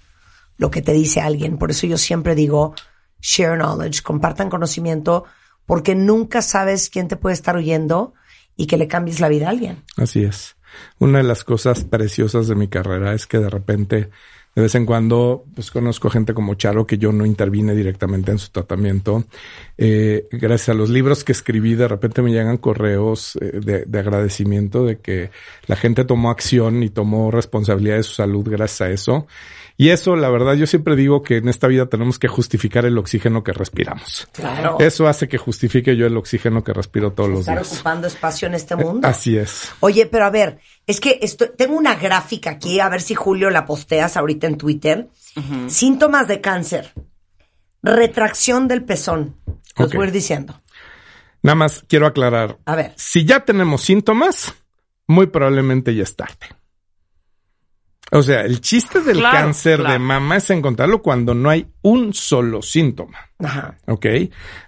lo 0.59 0.71
que 0.71 0.83
te 0.83 0.93
dice 0.93 1.23
alguien. 1.23 1.57
Por 1.57 1.71
eso 1.71 1.87
yo 1.87 1.97
siempre 1.97 2.35
digo, 2.35 2.75
share 3.23 3.57
knowledge, 3.57 4.03
compartan 4.03 4.51
conocimiento, 4.51 5.25
porque 5.65 5.95
nunca 5.95 6.43
sabes 6.43 6.91
quién 6.91 7.09
te 7.09 7.17
puede 7.17 7.33
estar 7.33 7.57
oyendo 7.57 8.13
y 8.55 8.67
que 8.67 8.77
le 8.77 8.87
cambies 8.87 9.19
la 9.19 9.31
vida 9.31 9.47
a 9.47 9.51
alguien. 9.51 9.83
Así 9.97 10.25
es. 10.25 10.57
Una 10.99 11.19
de 11.19 11.25
las 11.25 11.43
cosas 11.43 11.85
preciosas 11.85 12.47
de 12.47 12.55
mi 12.55 12.69
carrera 12.69 13.15
es 13.15 13.27
que 13.27 13.39
de 13.39 13.49
repente, 13.49 14.11
de 14.59 14.63
vez 14.63 14.75
en 14.75 14.87
cuando, 14.87 15.45
pues 15.55 15.71
conozco 15.71 16.11
gente 16.11 16.35
como 16.35 16.57
Charo, 16.57 16.85
que 16.85 16.99
yo 16.99 17.13
no 17.13 17.25
intervine 17.25 17.77
directamente 17.77 18.33
en 18.33 18.41
su 18.41 18.51
tratamiento. 18.51 19.23
Eh, 19.77 20.27
gracias 20.33 20.71
a 20.71 20.75
los 20.75 20.91
libros 20.91 21.23
que 21.23 21.31
escribí, 21.31 21.77
de 21.77 21.87
repente 21.87 22.23
me 22.23 22.33
llegan 22.33 22.57
correos 22.57 23.39
eh, 23.41 23.61
de, 23.63 23.85
de 23.85 23.99
agradecimiento 24.01 24.85
de 24.85 24.99
que 24.99 25.31
la 25.69 25.77
gente 25.77 26.05
tomó 26.05 26.31
acción 26.31 26.83
y 26.83 26.91
tomó 26.91 27.31
responsabilidad 27.31 27.99
de 27.99 28.03
su 28.03 28.15
salud 28.15 28.49
gracias 28.51 28.81
a 28.81 28.91
eso. 28.91 29.29
Y 29.81 29.91
eso, 29.91 30.17
la 30.17 30.29
verdad, 30.29 30.55
yo 30.55 30.67
siempre 30.67 30.97
digo 30.97 31.23
que 31.23 31.37
en 31.37 31.49
esta 31.49 31.69
vida 31.69 31.87
tenemos 31.87 32.19
que 32.19 32.27
justificar 32.27 32.85
el 32.85 32.99
oxígeno 32.99 33.45
que 33.45 33.53
respiramos. 33.53 34.27
Claro. 34.33 34.77
Eso 34.81 35.07
hace 35.07 35.29
que 35.29 35.39
justifique 35.39 35.97
yo 35.97 36.05
el 36.07 36.17
oxígeno 36.17 36.65
que 36.65 36.73
respiro 36.73 37.13
todos 37.13 37.31
los 37.31 37.41
Estar 37.41 37.59
días. 37.59 37.73
ocupando 37.75 38.09
espacio 38.09 38.49
en 38.49 38.55
este 38.55 38.75
mundo. 38.75 39.07
Así 39.07 39.37
es. 39.37 39.71
Oye, 39.79 40.07
pero 40.07 40.25
a 40.25 40.31
ver, 40.31 40.59
es 40.85 40.99
que 40.99 41.21
estoy, 41.23 41.51
tengo 41.57 41.77
una 41.77 41.95
gráfica 41.95 42.51
aquí, 42.51 42.81
a 42.81 42.89
ver 42.89 43.01
si 43.01 43.15
Julio 43.15 43.51
la 43.51 43.67
posteas 43.67 44.17
ahorita 44.17 44.49
en 44.49 44.59
Twitter. 44.59 45.09
Síntomas 45.69 46.27
de 46.27 46.41
cáncer. 46.41 46.93
Retracción 47.83 48.67
del 48.67 48.85
pezón. 48.85 49.37
Los 49.77 49.89
Ok. 49.91 49.95
voy 49.95 50.05
a 50.05 50.07
ir 50.09 50.13
diciendo. 50.13 50.61
Nada 51.43 51.55
más 51.55 51.85
quiero 51.89 52.07
aclarar. 52.09 52.59
A 52.65 52.75
ver. 52.75 52.93
Si 52.97 53.25
ya 53.25 53.45
tenemos 53.45 53.83
síntomas, 53.83 54.53
muy 55.07 55.29
probablemente 55.29 55.95
ya 55.95 56.03
es 56.03 56.17
tarde. 56.17 56.49
O 58.11 58.23
sea, 58.23 58.41
el 58.41 58.61
chiste 58.63 59.01
del 59.03 59.19
Claro, 59.19 59.37
cáncer 59.37 59.83
de 59.83 59.99
mama 59.99 60.37
es 60.37 60.49
encontrarlo 60.51 61.03
cuando 61.03 61.35
no 61.35 61.51
hay 61.51 61.67
un 61.83 62.15
solo 62.15 62.63
síntoma. 62.63 63.19
Ajá. 63.39 63.77
¿Ok? 63.87 64.07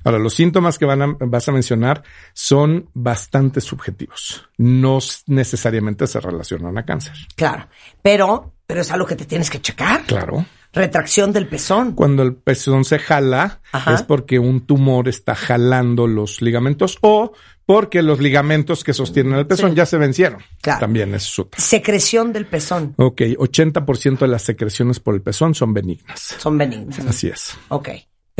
Ahora, 0.04 0.18
los 0.18 0.34
síntomas 0.34 0.78
que 0.78 0.84
van 0.84 1.02
a- 1.02 1.16
vas 1.20 1.48
a 1.48 1.52
mencionar 1.52 2.02
son 2.34 2.90
bastante 2.92 3.60
subjetivos. 3.62 4.46
No 4.58 4.98
necesariamente 5.26 6.06
se 6.06 6.20
relacionan 6.20 6.76
a 6.76 6.84
cáncer. 6.84 7.14
Claro. 7.34 7.66
Pero, 8.02 8.54
pero 8.66 8.82
es 8.82 8.90
algo 8.92 9.06
que 9.06 9.16
te 9.16 9.24
tienes 9.24 9.48
que 9.48 9.60
checar. 9.60 10.02
Claro. 10.04 10.44
Retracción 10.72 11.32
del 11.32 11.48
pezón. 11.48 11.92
Cuando 11.92 12.22
el 12.22 12.34
pezón 12.36 12.84
se 12.84 12.98
jala, 13.00 13.60
Ajá. 13.72 13.94
es 13.94 14.02
porque 14.02 14.38
un 14.38 14.66
tumor 14.66 15.08
está 15.08 15.34
jalando 15.34 16.06
los 16.06 16.42
ligamentos 16.42 16.98
o 17.00 17.32
porque 17.66 18.02
los 18.02 18.20
ligamentos 18.20 18.82
que 18.82 18.92
sostienen 18.92 19.34
el 19.34 19.46
pezón 19.46 19.74
ya 19.74 19.86
se 19.86 19.96
vencieron. 19.96 20.42
Claro. 20.60 20.80
También 20.80 21.14
es 21.14 21.38
otra. 21.38 21.60
Secreción 21.60 22.32
del 22.32 22.46
pezón. 22.46 22.94
Ok, 22.96 23.20
80% 23.20 24.18
de 24.18 24.28
las 24.28 24.42
secreciones 24.42 25.00
por 25.00 25.14
el 25.14 25.22
pezón 25.22 25.54
son 25.54 25.72
benignas. 25.72 26.34
Son 26.38 26.58
benignas. 26.58 26.98
Así 27.06 27.28
es. 27.28 27.56
Ok. 27.68 27.90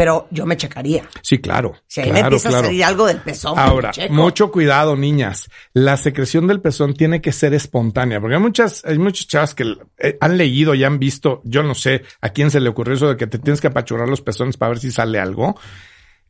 Pero 0.01 0.29
yo 0.31 0.47
me 0.47 0.57
checaría. 0.57 1.07
Sí, 1.21 1.39
claro. 1.41 1.75
Si 1.87 2.01
ahí 2.01 2.07
me 2.07 2.21
claro, 2.21 2.29
empieza 2.29 2.49
a 2.49 2.63
salir 2.63 2.85
algo 2.85 3.07
del 3.07 3.19
pezón, 3.19 3.59
Ahora, 3.59 3.93
me 3.99 4.09
mucho 4.09 4.51
cuidado, 4.51 4.97
niñas. 4.97 5.51
La 5.75 5.99
secreción 5.99 6.47
del 6.47 6.63
pezón 6.63 6.95
tiene 6.95 7.21
que 7.21 7.33
ser 7.33 7.53
espontánea, 7.53 8.19
porque 8.19 8.37
hay 8.37 8.41
muchas, 8.41 8.83
hay 8.87 8.99
muchas 8.99 9.27
chavas 9.27 9.55
que 9.55 9.77
eh, 9.99 10.17
han 10.19 10.39
leído 10.39 10.75
y 10.75 10.85
han 10.85 10.99
visto, 10.99 11.43
yo 11.45 11.63
no 11.63 11.75
sé 11.75 12.03
a 12.23 12.31
quién 12.31 12.51
se 12.51 12.61
le 12.61 12.71
ocurrió 12.71 12.95
eso 12.95 13.11
de 13.11 13.19
que 13.19 13.27
te 13.27 13.39
tienes 13.39 13.61
que 13.61 13.67
apachurrar 13.67 14.09
los 14.09 14.23
pezones 14.23 14.57
para 14.57 14.71
ver 14.71 14.79
si 14.79 14.91
sale 14.91 15.19
algo. 15.19 15.55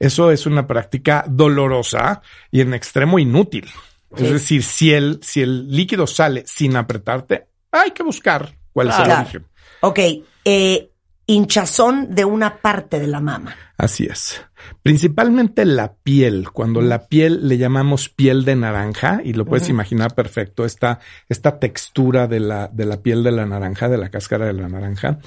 Eso 0.01 0.33
es 0.33 0.47
una 0.47 0.67
práctica 0.67 1.25
dolorosa 1.29 2.23
y 2.51 2.63
en 2.63 2.75
extremo 2.75 3.19
inútil. 3.19 3.67
Sí. 4.17 4.25
Es 4.25 4.33
decir, 4.33 4.63
si 4.65 4.93
el, 4.93 5.21
si 5.23 5.43
el 5.43 5.69
líquido 5.69 6.07
sale 6.07 6.43
sin 6.47 6.75
apretarte, 6.75 7.47
hay 7.71 7.93
que 7.93 8.03
buscar 8.03 8.57
cuál 8.73 8.89
es 8.89 8.99
el 8.99 9.11
origen. 9.11 9.47
Ok. 9.83 9.99
Eh, 10.45 10.91
hinchazón 11.27 12.13
de 12.13 12.25
una 12.25 12.61
parte 12.61 12.99
de 12.99 13.07
la 13.07 13.21
mama. 13.21 13.55
Así 13.77 14.05
es. 14.05 14.43
Principalmente 14.83 15.65
la 15.65 15.95
piel. 15.95 16.51
Cuando 16.51 16.81
la 16.81 17.07
piel 17.07 17.47
le 17.47 17.57
llamamos 17.57 18.09
piel 18.09 18.45
de 18.45 18.57
naranja, 18.57 19.21
y 19.25 19.33
lo 19.33 19.45
puedes 19.45 19.69
imaginar 19.69 20.15
perfecto, 20.15 20.65
esta, 20.65 20.99
esta 21.29 21.59
textura 21.59 22.27
de 22.27 22.41
la, 22.41 22.69
de 22.69 22.85
la 22.85 23.01
piel 23.01 23.23
de 23.23 23.33
la 23.33 23.47
naranja, 23.47 23.89
de 23.89 23.99
la 23.99 24.11
cáscara 24.11 24.47
de 24.47 24.55
la 24.55 24.69
naranja, 24.69 25.19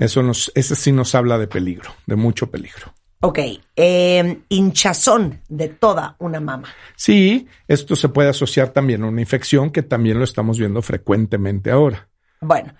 eso 0.00 0.22
nos, 0.22 0.52
ese 0.54 0.76
sí 0.76 0.92
nos 0.92 1.14
habla 1.14 1.38
de 1.38 1.48
peligro, 1.48 1.90
de 2.06 2.16
mucho 2.16 2.50
peligro. 2.50 2.94
Ok. 3.20 3.38
Eh, 3.74 4.42
hinchazón 4.48 5.40
de 5.48 5.68
toda 5.68 6.16
una 6.18 6.40
mama. 6.40 6.68
Sí, 6.96 7.48
esto 7.66 7.96
se 7.96 8.08
puede 8.08 8.28
asociar 8.28 8.70
también 8.70 9.02
a 9.02 9.08
una 9.08 9.20
infección 9.20 9.70
que 9.70 9.82
también 9.82 10.18
lo 10.18 10.24
estamos 10.24 10.58
viendo 10.58 10.82
frecuentemente 10.82 11.70
ahora. 11.70 12.08
Bueno, 12.40 12.74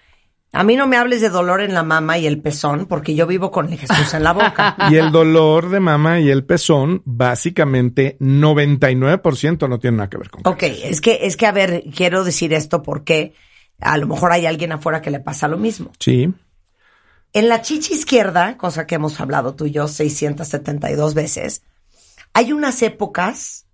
a 0.53 0.65
mí 0.65 0.77
no 0.77 0.87
me 0.87 0.97
hables 0.97 1.21
de 1.21 1.29
dolor 1.29 1.61
en 1.61 1.75
la 1.75 1.83
mama 1.83 2.19
y 2.19 2.27
el 2.27 2.41
pezón, 2.41 2.87
porque 2.87 3.15
yo 3.15 3.27
vivo 3.27 3.51
con 3.51 3.71
el 3.71 3.79
Jesús 3.79 4.15
en 4.15 4.23
la 4.23 4.33
boca. 4.33 4.77
Y 4.91 4.97
el 4.97 5.13
dolor 5.13 5.69
de 5.69 5.81
mama 5.81 6.21
y 6.21 6.31
el 6.31 6.45
pezón, 6.45 7.03
básicamente 7.05 8.17
99% 8.21 9.69
no 9.69 9.79
tiene 9.79 9.99
nada 9.99 10.09
que 10.09 10.17
ver 10.17 10.31
con 10.31 10.43
Ok, 10.47 10.63
es 10.63 11.01
que, 11.01 11.19
es 11.23 11.37
que, 11.37 11.47
a 11.47 11.53
ver, 11.53 11.85
quiero 11.95 12.25
decir 12.25 12.53
esto 12.55 12.83
porque 12.83 13.35
a 13.81 13.99
lo 13.99 14.07
mejor 14.07 14.33
hay 14.33 14.47
alguien 14.47 14.73
afuera 14.73 15.03
que 15.03 15.11
le 15.11 15.21
pasa 15.21 15.49
lo 15.49 15.59
mismo. 15.59 15.93
Sí, 15.99 16.33
En 17.33 17.49
la 17.49 17.61
chichi 17.63 17.95
izquierda, 17.95 18.57
cosa 18.57 18.87
que 18.87 18.95
hemos 18.97 19.21
hablado 19.21 19.55
tú 19.55 19.67
y 19.67 19.71
yo 19.71 19.87
672 19.89 21.15
veces, 21.15 21.63
hay 22.33 22.53
unas 22.53 22.83
épocas 22.83 23.67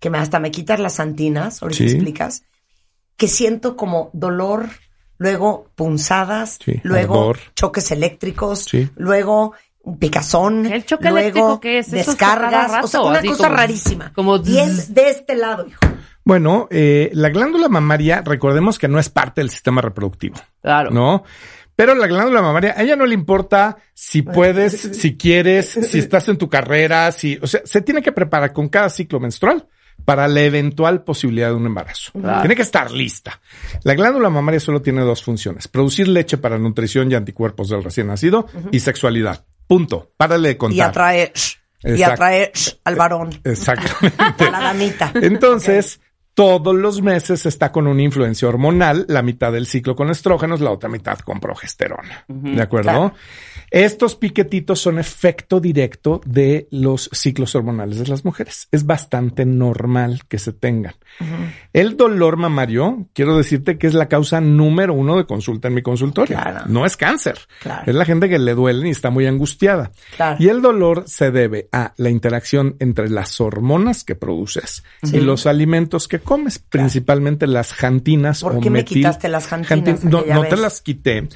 que 0.00 0.10
me, 0.10 0.18
hasta 0.18 0.38
me 0.40 0.50
quitas 0.50 0.80
las 0.80 1.00
antinas, 1.00 1.62
ahorita 1.62 1.78
Sí. 1.84 1.84
explicas, 1.94 2.42
que 3.16 3.28
siento 3.28 3.76
como 3.76 4.10
dolor, 4.12 4.68
luego 5.18 5.70
punzadas, 5.76 6.58
Sí, 6.64 6.80
luego 6.82 7.14
ardor. 7.20 7.38
choques 7.54 7.90
eléctricos, 7.92 8.64
Sí. 8.64 8.90
luego 8.96 9.52
un 9.82 9.98
picazón, 9.98 10.66
¿El 10.66 10.84
choque 10.84 11.10
luego 11.10 11.60
es 11.62 11.90
descargas, 11.90 12.70
rato? 12.72 12.84
o 12.86 12.88
sea, 12.88 13.02
una 13.02 13.22
cosa 13.22 13.44
como- 13.44 13.56
rarísima. 13.56 14.12
como 14.14 14.36
y 14.38 14.58
es 14.58 14.92
de 14.94 15.10
este 15.10 15.34
lado, 15.36 15.66
hijo. 15.66 15.78
Bueno, 16.24 16.68
eh, 16.70 17.10
la 17.12 17.28
glándula 17.28 17.68
mamaria, 17.68 18.22
recordemos 18.24 18.78
que 18.78 18.88
no 18.88 18.98
es 18.98 19.10
parte 19.10 19.42
del 19.42 19.50
sistema 19.50 19.82
reproductivo, 19.82 20.36
Claro. 20.62 20.90
¿no? 20.90 21.22
Pero 21.76 21.94
la 21.94 22.06
glándula 22.06 22.40
mamaria, 22.40 22.74
a 22.76 22.82
ella 22.82 22.96
no 22.96 23.06
le 23.06 23.14
importa 23.14 23.76
si 23.94 24.22
puedes, 24.22 24.80
si 24.80 25.16
quieres, 25.16 25.68
si 25.90 25.98
estás 25.98 26.28
en 26.28 26.38
tu 26.38 26.48
carrera, 26.48 27.10
si, 27.12 27.38
o 27.42 27.46
sea, 27.46 27.62
se 27.64 27.82
tiene 27.82 28.02
que 28.02 28.12
preparar 28.12 28.52
con 28.52 28.68
cada 28.68 28.88
ciclo 28.88 29.18
menstrual 29.18 29.66
para 30.04 30.28
la 30.28 30.42
eventual 30.42 31.02
posibilidad 31.02 31.48
de 31.48 31.54
un 31.54 31.66
embarazo. 31.66 32.12
Tiene 32.12 32.54
que 32.54 32.62
estar 32.62 32.90
lista. 32.90 33.40
La 33.82 33.94
glándula 33.94 34.28
mamaria 34.30 34.60
solo 34.60 34.82
tiene 34.82 35.02
dos 35.02 35.22
funciones: 35.22 35.68
producir 35.68 36.08
leche 36.08 36.36
para 36.36 36.58
nutrición 36.58 37.10
y 37.10 37.14
anticuerpos 37.14 37.68
del 37.68 37.82
recién 37.82 38.08
nacido 38.08 38.46
y 38.70 38.80
sexualidad. 38.80 39.44
Punto. 39.66 40.12
Párale 40.16 40.48
de 40.48 40.56
contar. 40.56 40.76
Y 40.76 40.80
atraer, 40.80 41.32
y 41.82 42.02
atraer 42.02 42.52
al 42.84 42.96
varón, 42.96 43.40
Exactamente. 43.44 44.44
a 44.44 44.50
la 44.50 44.60
damita. 44.60 45.12
Entonces, 45.14 46.00
todos 46.34 46.74
los 46.74 47.00
meses 47.00 47.46
está 47.46 47.70
con 47.70 47.86
una 47.86 48.02
influencia 48.02 48.48
hormonal, 48.48 49.06
la 49.08 49.22
mitad 49.22 49.52
del 49.52 49.66
ciclo 49.66 49.94
con 49.94 50.10
estrógenos, 50.10 50.60
la 50.60 50.72
otra 50.72 50.88
mitad 50.88 51.18
con 51.20 51.38
progesterona. 51.38 52.24
¿De 52.26 52.60
acuerdo? 52.60 52.90
Claro. 52.90 53.14
Estos 53.74 54.14
piquetitos 54.14 54.78
son 54.78 55.00
efecto 55.00 55.58
directo 55.58 56.20
de 56.24 56.68
los 56.70 57.10
ciclos 57.12 57.56
hormonales 57.56 57.98
de 57.98 58.06
las 58.06 58.24
mujeres. 58.24 58.68
Es 58.70 58.86
bastante 58.86 59.44
normal 59.44 60.20
que 60.28 60.38
se 60.38 60.52
tengan. 60.52 60.94
El 61.72 61.96
dolor 61.96 62.36
mamario, 62.36 63.08
quiero 63.14 63.36
decirte 63.36 63.76
que 63.76 63.88
es 63.88 63.94
la 63.94 64.06
causa 64.06 64.40
número 64.40 64.94
uno 64.94 65.16
de 65.16 65.26
consulta 65.26 65.66
en 65.66 65.74
mi 65.74 65.82
consultorio. 65.82 66.36
Claro. 66.36 66.66
No 66.68 66.86
es 66.86 66.96
cáncer. 66.96 67.36
Claro. 67.62 67.82
Es 67.86 67.96
la 67.96 68.04
gente 68.04 68.28
que 68.28 68.38
le 68.38 68.54
duele 68.54 68.86
y 68.86 68.90
está 68.92 69.10
muy 69.10 69.26
angustiada. 69.26 69.90
Claro. 70.14 70.36
Y 70.38 70.50
el 70.50 70.62
dolor 70.62 71.02
se 71.08 71.32
debe 71.32 71.68
a 71.72 71.94
la 71.96 72.10
interacción 72.10 72.76
entre 72.78 73.10
las 73.10 73.40
hormonas 73.40 74.04
que 74.04 74.14
produces 74.14 74.84
y 75.02 75.18
los 75.18 75.46
alimentos 75.46 76.06
que 76.06 76.20
comes, 76.20 76.60
principalmente 76.60 77.48
las 77.48 77.72
jantinas 77.72 78.42
¿Por 78.42 78.58
o 78.58 78.60
qué 78.60 78.70
me 78.70 78.84
quitaste 78.84 79.28
las 79.28 79.48
jantinas 79.48 80.04
jantin- 80.04 80.10
No, 80.32 80.44
te 80.44 80.56
las 80.56 80.80
quité. 80.80 81.28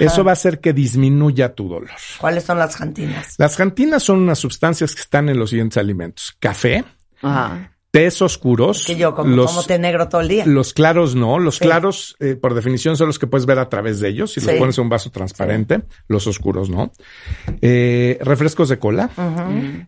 Eso 0.00 0.24
va 0.24 0.30
a 0.30 0.32
hacer 0.32 0.58
que 0.60 0.72
disminuya 0.72 1.54
tu 1.54 1.68
dolor. 1.68 1.81
¿Cuáles 2.18 2.44
son 2.44 2.58
las 2.58 2.76
jantinas? 2.76 3.34
Las 3.38 3.56
jantinas 3.56 4.02
son 4.02 4.20
unas 4.20 4.38
sustancias 4.38 4.94
que 4.94 5.00
están 5.00 5.28
en 5.28 5.38
los 5.38 5.50
siguientes 5.50 5.78
alimentos. 5.78 6.36
Café, 6.38 6.84
Ajá. 7.22 7.72
Tés 7.92 8.22
oscuros. 8.22 8.86
Que 8.86 8.96
yo 8.96 9.14
como, 9.14 9.36
los, 9.36 9.50
como 9.50 9.64
té 9.64 9.78
negro 9.78 10.08
todo 10.08 10.22
el 10.22 10.28
día. 10.28 10.46
Los 10.46 10.72
claros 10.72 11.14
no. 11.14 11.38
Los 11.38 11.56
Sí. 11.56 11.60
claros, 11.60 12.16
eh, 12.20 12.36
por 12.36 12.54
definición, 12.54 12.96
son 12.96 13.08
los 13.08 13.18
que 13.18 13.26
puedes 13.26 13.44
ver 13.44 13.58
a 13.58 13.68
través 13.68 14.00
de 14.00 14.08
ellos. 14.08 14.32
Si 14.32 14.40
Sí. 14.40 14.46
los 14.46 14.54
pones 14.56 14.78
en 14.78 14.84
un 14.84 14.88
vaso 14.88 15.10
transparente. 15.10 15.82
Los 16.08 16.26
oscuros 16.26 16.70
no. 16.70 16.90
Eh, 17.60 18.16
refrescos 18.22 18.70
de 18.70 18.78
cola. 18.78 19.10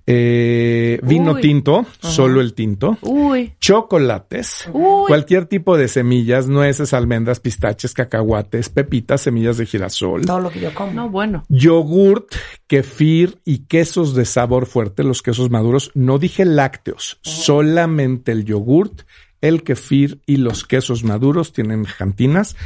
Eh, 0.07 1.01
vino 1.03 1.33
Uy. 1.33 1.41
tinto. 1.41 1.87
Solo 2.01 2.43
el 2.43 2.53
tinto. 2.53 2.99
Uy. 3.01 3.55
Chocolates. 3.59 4.69
Uy. 4.75 5.07
Cualquier 5.09 5.47
tipo 5.47 5.79
de 5.79 5.89
semillas, 5.89 6.47
nueces, 6.47 6.93
almendras, 6.93 7.41
pistaches, 7.41 7.95
cacahuates, 7.95 8.69
pepitas, 8.69 9.23
semillas 9.23 9.57
de 9.57 9.65
girasol. 9.65 10.27
Todo 10.27 10.41
lo 10.41 10.51
que 10.51 10.61
yo 10.61 10.75
como. 10.75 10.93
No, 10.93 11.09
bueno. 11.09 11.45
Yogurt, 11.49 12.27
kefir 12.67 13.39
y 13.47 13.61
quesos 13.61 14.15
de 14.15 14.27
sabor 14.27 14.67
fuerte, 14.67 15.05
los 15.05 15.23
quesos 15.23 15.49
maduros. 15.49 15.91
No 15.95 16.19
dije 16.19 16.45
lácteos, 16.45 17.19
solamente 17.23 17.94
el 18.01 18.45
yogurt, 18.45 19.03
el 19.41 19.63
kefir 19.63 20.21
y 20.27 20.39
los 20.39 20.65
quesos 20.65 21.05
maduros 21.05 21.53
tienen 21.53 21.85
jantinas. 21.85 22.57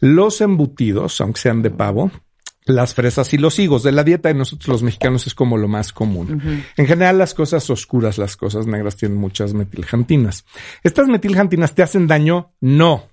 Los 0.00 0.40
embutidos, 0.40 1.20
aunque 1.20 1.40
sean 1.40 1.62
de 1.62 1.70
pavo, 1.70 2.10
las 2.66 2.94
fresas 2.94 3.32
y 3.32 3.38
los 3.38 3.58
higos. 3.58 3.82
De 3.82 3.92
la 3.92 4.04
dieta 4.04 4.28
de 4.28 4.34
nosotros 4.34 4.68
los 4.68 4.82
mexicanos 4.82 5.26
es 5.26 5.34
como 5.34 5.56
lo 5.56 5.68
más 5.68 5.92
común. 5.92 6.64
En 6.76 6.86
general, 6.86 7.18
las 7.18 7.32
cosas 7.32 7.70
oscuras, 7.70 8.18
las 8.18 8.36
cosas 8.36 8.66
negras 8.66 8.96
tienen 8.96 9.18
muchas 9.18 9.54
metiljantinas. 9.54 10.44
¿Estas 10.82 11.06
metiljantinas 11.06 11.74
te 11.74 11.82
hacen 11.82 12.06
daño? 12.06 12.52
No. 12.60 13.08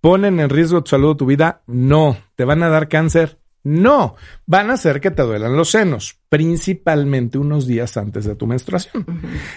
¿Ponen 0.00 0.40
en 0.40 0.50
riesgo 0.50 0.82
tu 0.82 0.90
salud 0.90 1.10
o 1.10 1.16
tu 1.16 1.26
vida? 1.26 1.62
No. 1.66 2.18
¿Te 2.34 2.44
van 2.44 2.62
a 2.62 2.68
dar 2.68 2.88
cáncer? 2.88 3.38
No. 3.66 4.14
Van 4.46 4.70
a 4.70 4.74
hacer 4.74 5.00
que 5.00 5.10
te 5.10 5.24
duelan 5.24 5.56
los 5.56 5.72
senos, 5.72 6.20
principalmente 6.28 7.36
unos 7.36 7.66
días 7.66 7.96
antes 7.96 8.24
de 8.24 8.36
tu 8.36 8.46
menstruación. 8.46 9.04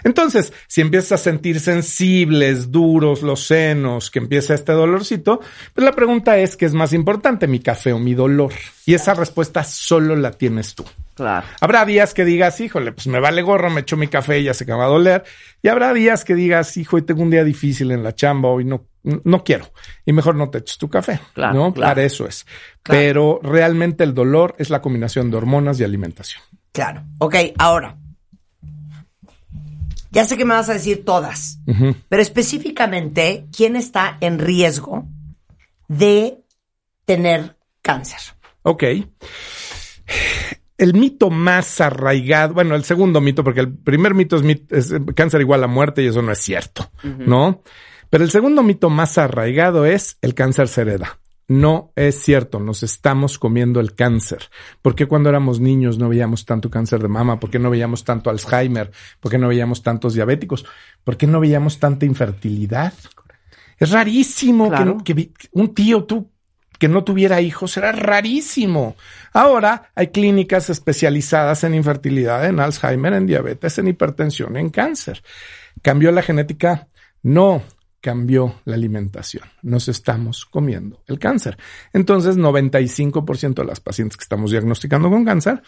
Entonces, 0.04 0.52
si 0.68 0.82
empiezas 0.82 1.12
a 1.12 1.24
sentir 1.24 1.60
sensibles, 1.60 2.72
duros 2.72 3.22
los 3.22 3.46
senos, 3.46 4.10
que 4.10 4.18
empieza 4.18 4.56
este 4.56 4.72
dolorcito, 4.72 5.42
pues 5.76 5.86
la 5.86 5.92
pregunta 5.92 6.40
es, 6.40 6.58
¿qué 6.58 6.66
es 6.66 6.74
más 6.74 6.92
importante, 6.94 7.46
mi 7.46 7.60
café 7.60 7.94
o 7.94 8.00
mi 8.00 8.16
dolor? 8.16 8.52
Y 8.84 8.96
esa 8.96 9.14
respuesta 9.14 9.64
solo 9.64 10.16
la 10.16 10.32
tienes 10.32 10.74
tú. 10.74 10.84
Claro. 11.14 11.46
Habrá 11.62 11.86
días 11.86 12.16
que 12.16 12.26
digas, 12.26 12.60
híjole, 12.62 12.92
pues 12.94 13.06
me 13.06 13.20
vale 13.20 13.44
gorro, 13.44 13.70
me 13.70 13.82
echo 13.82 13.96
mi 13.96 14.08
café 14.08 14.40
y 14.40 14.46
ya 14.46 14.56
se 14.56 14.66
me 14.66 14.74
va 14.74 14.86
a 14.86 14.88
doler. 14.88 15.24
Y 15.62 15.68
habrá 15.68 15.94
días 15.94 16.26
que 16.26 16.34
digas, 16.34 16.78
hijo, 16.78 16.96
hoy 16.96 17.04
tengo 17.04 17.22
un 17.22 17.30
día 17.30 17.44
difícil 17.44 17.92
en 17.92 18.02
la 18.02 18.16
chamba, 18.16 18.50
hoy 18.50 18.66
no, 18.66 18.88
no 19.04 19.44
quiero. 19.44 19.66
Y 20.06 20.14
mejor 20.14 20.36
no 20.36 20.50
te 20.50 20.58
eches 20.60 20.78
tu 20.78 20.90
café. 20.90 21.20
Claro, 21.34 21.54
¿no? 21.54 21.74
claro. 21.74 21.92
Para 21.92 22.04
eso 22.04 22.28
es. 22.28 22.46
Claro. 22.84 23.00
Pero 23.00 23.40
realmente 23.44 24.04
el 24.04 24.14
dolor 24.14 24.56
es 24.60 24.70
la 24.70 24.82
combinación 24.82 25.32
de 25.32 25.38
hormonas 25.38 25.80
y 25.80 25.84
alimentación. 25.84 26.42
Claro. 26.72 27.04
Ok, 27.20 27.36
ahora. 27.58 27.98
Ya 30.12 30.26
sé 30.26 30.38
que 30.38 30.46
me 30.46 30.56
vas 30.56 30.68
a 30.70 30.74
decir 30.74 31.06
todas, 31.06 31.60
pero 32.10 32.20
específicamente, 32.22 33.46
¿quién 33.56 33.76
está 33.76 34.18
en 34.22 34.40
riesgo 34.40 35.06
de 35.88 36.40
tener 37.06 37.58
cáncer? 37.84 38.20
Ok. 38.64 38.84
El 40.80 40.94
mito 40.96 41.30
más 41.30 41.80
arraigado, 41.80 42.56
bueno, 42.56 42.74
el 42.76 42.84
segundo 42.86 43.22
mito, 43.22 43.44
porque 43.44 43.60
el 43.60 43.72
primer 43.72 44.16
mito 44.16 44.38
es, 44.38 44.44
mit- 44.44 44.66
es, 44.76 44.92
eh, 44.92 45.00
cáncer 45.14 45.42
igual 45.42 45.64
a 45.64 45.68
muerte 45.68 46.02
y 46.02 46.08
eso 46.08 46.22
no 46.24 46.32
es 46.32 46.40
cierto, 46.40 46.90
¿no? 47.04 47.62
Pero 48.10 48.24
el 48.24 48.32
segundo 48.32 48.64
mito 48.64 48.90
más 48.90 49.18
arraigado 49.18 49.86
es 49.86 50.18
el 50.22 50.34
cáncer 50.34 50.68
se 50.68 50.82
hereda. 50.82 51.20
No 51.48 51.92
es 51.96 52.22
cierto, 52.22 52.60
nos 52.60 52.84
estamos 52.84 53.40
comiendo 53.40 53.80
el 53.80 53.96
cáncer. 53.96 54.50
¿Por 54.84 54.94
qué 54.94 55.08
cuando 55.08 55.30
éramos 55.30 55.60
niños 55.60 55.98
no 55.98 56.08
veíamos 56.08 56.46
tanto 56.46 56.70
cáncer 56.70 57.02
de 57.02 57.08
mama? 57.08 57.40
¿Por 57.40 57.50
qué 57.50 57.58
no 57.58 57.72
veíamos 57.72 58.04
tanto 58.04 58.30
Alzheimer? 58.30 58.92
¿Por 59.20 59.32
qué 59.32 59.40
no 59.40 59.48
veíamos 59.48 59.82
tantos 59.82 60.14
diabéticos? 60.14 60.66
¿Por 61.04 61.18
qué 61.18 61.26
no 61.26 61.40
veíamos 61.40 61.80
tanta 61.80 62.06
infertilidad? 62.06 62.94
Es 63.80 63.90
rarísimo 63.90 64.70
Claro. 64.70 64.98
que, 65.04 65.16
que 65.16 65.48
un 65.54 65.74
tío 65.74 66.04
tú 66.04 66.30
que 66.78 66.88
no 66.88 67.04
tuviera 67.04 67.42
hijos 67.42 67.76
era 67.78 67.92
rarísimo. 67.92 68.96
Ahora 69.34 69.92
hay 69.96 70.08
clínicas 70.08 70.70
especializadas 70.70 71.64
en 71.64 71.76
infertilidad, 71.76 72.46
en 72.46 72.60
Alzheimer, 72.60 73.14
en 73.14 73.26
diabetes, 73.28 73.78
en 73.80 73.88
hipertensión, 73.90 74.56
en 74.56 74.70
cáncer. 74.70 75.22
¿Cambió 75.82 76.12
la 76.12 76.22
genética? 76.22 76.88
No, 77.22 77.64
cambió 78.02 78.62
la 78.66 78.76
alimentación. 78.76 79.44
Nos 79.62 79.88
estamos 79.88 80.46
comiendo 80.46 81.04
el 81.08 81.20
cáncer. 81.20 81.58
Entonces, 81.94 82.38
95% 82.38 83.56
de 83.56 83.66
las 83.66 83.80
pacientes 83.80 84.18
que 84.18 84.24
estamos 84.24 84.52
diagnosticando 84.52 85.10
con 85.10 85.26
cáncer 85.26 85.62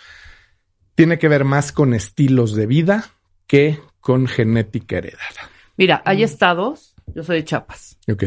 tiene 0.96 1.18
que 1.18 1.28
ver 1.28 1.46
más 1.46 1.72
con 1.72 1.94
estilos 1.94 2.56
de 2.56 2.68
vida 2.68 3.06
que 3.48 3.80
con 4.00 4.28
genética 4.28 4.98
heredada. 4.98 5.50
Mira, 5.78 6.02
hay 6.06 6.24
estados, 6.24 6.96
yo 7.14 7.24
soy 7.24 7.38
de 7.38 7.46
Chiapas. 7.46 7.98
¿Ok? 8.12 8.24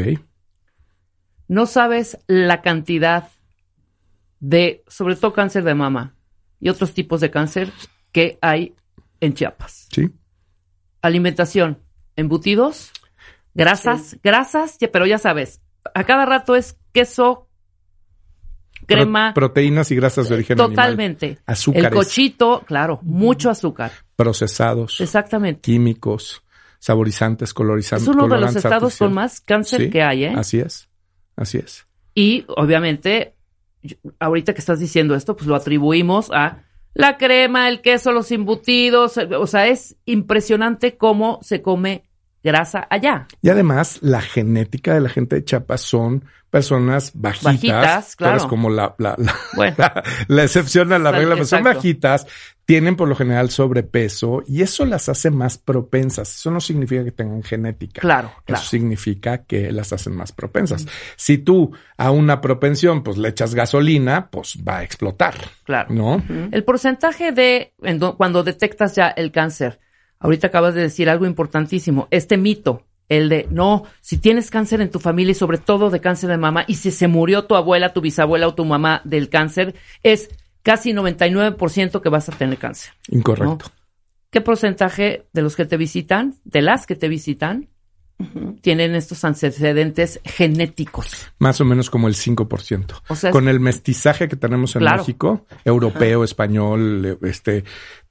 No 1.47 1.65
sabes 1.65 2.17
la 2.27 2.61
cantidad 2.61 3.29
de, 4.39 4.83
sobre 4.87 5.15
todo 5.15 5.33
cáncer 5.33 5.63
de 5.63 5.75
mama 5.75 6.15
y 6.59 6.69
otros 6.69 6.93
tipos 6.93 7.21
de 7.21 7.31
cáncer 7.31 7.71
que 8.11 8.37
hay 8.41 8.75
en 9.19 9.33
Chiapas. 9.33 9.87
Sí. 9.91 10.09
Alimentación, 11.01 11.79
embutidos, 12.15 12.91
grasas, 13.55 14.17
grasas, 14.23 14.77
ya- 14.79 14.91
pero 14.91 15.05
ya 15.07 15.17
sabes, 15.17 15.61
a 15.95 16.03
cada 16.03 16.25
rato 16.25 16.55
es 16.55 16.77
queso, 16.91 17.47
crema, 18.85 19.33
Pro- 19.33 19.47
proteínas 19.47 19.89
y 19.91 19.95
grasas 19.95 20.29
de 20.29 20.35
origen 20.35 20.59
animal. 20.59 20.75
totalmente. 20.75 21.39
Azúcares. 21.45 21.87
El 21.87 21.93
cochito, 21.93 22.63
claro, 22.65 22.99
mucho 23.01 23.49
azúcar. 23.49 23.91
Procesados. 24.15 25.01
Exactamente. 25.01 25.61
químicos, 25.61 26.43
saborizantes, 26.79 27.53
colorizantes. 27.53 28.07
Es 28.07 28.13
uno 28.15 28.27
de 28.27 28.39
los 28.39 28.55
estados 28.55 28.97
con 28.97 29.13
más 29.13 29.41
cáncer 29.41 29.81
Sí, 29.83 29.89
que 29.89 30.03
hay, 30.03 30.25
¿eh? 30.25 30.33
Así 30.35 30.59
es, 30.59 30.87
así 31.35 31.57
es. 31.57 31.87
Y 32.13 32.45
obviamente, 32.47 33.35
ahorita 34.19 34.53
que 34.53 34.59
estás 34.59 34.79
diciendo 34.79 35.15
esto, 35.15 35.35
pues 35.35 35.47
lo 35.47 35.55
atribuimos 35.55 36.31
a 36.31 36.63
la 36.93 37.17
crema, 37.17 37.67
el 37.67 37.81
queso, 37.81 38.11
los 38.11 38.31
embutidos. 38.31 39.17
eh, 39.17 39.27
O 39.35 39.47
sea, 39.47 39.67
es 39.67 39.97
impresionante 40.05 40.95
cómo 40.97 41.39
se 41.41 41.61
come 41.61 42.05
grasa 42.45 42.87
allá. 42.89 43.27
Y 43.41 43.49
además, 43.49 43.97
la 44.01 44.21
genética 44.21 44.93
de 44.93 45.01
la 45.01 45.09
gente 45.09 45.35
de 45.35 45.43
Chiapas 45.43 45.81
son 45.81 46.23
personas 46.49 47.11
bajitas. 47.13 47.43
Bajitas, 47.43 48.15
claro. 48.15 48.33
Tú 48.33 48.37
eres 48.43 48.49
como 48.49 48.69
la, 48.69 48.95
la, 48.97 49.15
la, 49.17 49.35
Bueno. 49.57 49.75
la- 49.77 50.03
la 50.29 50.43
excepción 50.43 50.93
a 50.93 50.99
la 50.99 51.11
regla, 51.11 51.33
pero 51.33 51.45
son 51.45 51.63
bajitas, 51.63 52.25
tienen 52.63 52.95
por 52.95 53.09
lo 53.09 53.15
general 53.15 53.49
sobrepeso 53.49 54.41
y 54.47 54.61
eso 54.61 54.85
las 54.85 55.09
hace 55.09 55.31
más 55.31 55.57
propensas. 55.57 56.33
Eso 56.33 56.51
no 56.51 56.61
significa 56.61 57.03
que 57.03 57.11
tengan 57.11 57.43
genética. 57.43 57.99
Claro, 57.99 58.31
claro. 58.45 58.61
Eso 58.61 58.69
significa 58.69 59.39
que 59.43 59.69
las 59.73 59.91
hacen 59.91 60.15
más 60.15 60.31
propensas. 60.31 60.85
Si 61.17 61.37
tú 61.39 61.73
a 61.97 62.11
una 62.11 62.39
propensión 62.39 63.03
pues 63.03 63.17
le 63.17 63.27
echas 63.29 63.53
gasolina, 63.53 64.29
pues 64.31 64.57
va 64.65 64.77
a 64.77 64.83
explotar. 64.83 65.33
Claro. 65.65 65.93
¿No? 65.93 66.23
El 66.51 66.63
porcentaje 66.63 67.33
de 67.33 67.73
cuando 68.17 68.43
detectas 68.43 68.95
ya 68.95 69.09
el 69.09 69.31
cáncer, 69.33 69.79
ahorita 70.25 70.47
acabas 70.47 70.73
de 70.73 70.81
decir 70.81 71.09
algo 71.09 71.25
importantísimo, 71.25 72.07
este 72.09 72.37
mito, 72.37 72.83
el 73.09 73.29
de 73.29 73.47
no, 73.51 73.83
si 74.01 74.17
tienes 74.17 74.49
cáncer 74.49 74.81
en 74.81 74.89
tu 74.89 74.99
familia 74.99 75.31
y 75.31 75.35
sobre 75.35 75.59
todo 75.59 75.91
de 75.91 76.01
cáncer 76.01 76.31
de 76.31 76.37
mama, 76.37 76.65
y 76.67 76.75
si 76.75 76.89
se 76.89 77.07
murió 77.07 77.45
tu 77.45 77.55
abuela, 77.55 77.93
tu 77.93 78.01
bisabuela 78.01 78.47
o 78.47 78.55
tu 78.55 78.65
mamá 78.65 79.01
del 79.03 79.29
cáncer, 79.29 79.75
es 80.01 80.29
casi 80.63 80.93
99% 80.93 82.01
que 82.01 82.09
vas 82.09 82.27
a 82.27 82.31
tener 82.31 82.57
cáncer. 82.57 82.93
Incorrecto. 83.09 83.67
¿Qué 84.31 84.41
porcentaje 84.41 85.27
de 85.31 85.41
los 85.43 85.55
que 85.55 85.65
te 85.65 85.77
visitan, 85.77 86.33
de 86.43 86.63
las 86.63 86.87
que 86.87 86.95
te 86.95 87.07
visitan, 87.07 87.69
tienen 88.61 88.95
estos 88.95 89.23
antecedentes 89.23 90.19
genéticos? 90.25 91.27
Más 91.37 91.61
o 91.61 91.65
menos 91.65 91.91
como 91.91 92.07
el 92.07 92.15
5%. 92.15 92.95
O 93.09 93.15
sea, 93.15 93.29
Con 93.29 93.47
el 93.47 93.59
mestizaje 93.59 94.27
que 94.27 94.35
tenemos 94.35 94.75
en 94.75 94.81
Claro. 94.81 94.97
México, 94.97 95.45
europeo, 95.63 96.23
español, 96.23 97.19
este, 97.21 97.63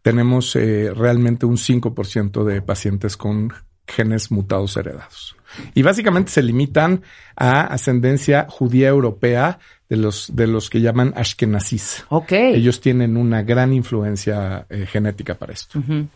tenemos 0.04 0.54
eh, 0.54 0.92
realmente 0.94 1.46
un 1.46 1.56
5% 1.56 2.44
de 2.44 2.60
pacientes 2.60 3.16
con 3.16 3.54
genes 3.86 4.30
mutados 4.30 4.76
heredados. 4.76 5.34
Y 5.72 5.80
básicamente 5.80 6.30
se 6.30 6.42
limitan 6.42 7.02
a 7.36 7.62
ascendencia 7.62 8.46
judía 8.50 8.88
europea 8.88 9.58
de 9.88 9.96
los, 9.96 10.36
de 10.36 10.46
los 10.46 10.68
que 10.68 10.82
llaman 10.82 11.14
ashkenazis. 11.16 12.04
Ok. 12.10 12.32
Ellos 12.32 12.82
tienen 12.82 13.16
una 13.16 13.42
gran 13.44 13.72
influencia 13.72 14.66
eh, 14.68 14.84
genética 14.84 15.36
para 15.36 15.54
esto. 15.54 15.78
Ujú. 15.78 16.06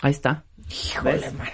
Ahí 0.00 0.10
está. 0.10 0.42
Híjole, 0.68 1.30
mano. 1.30 1.50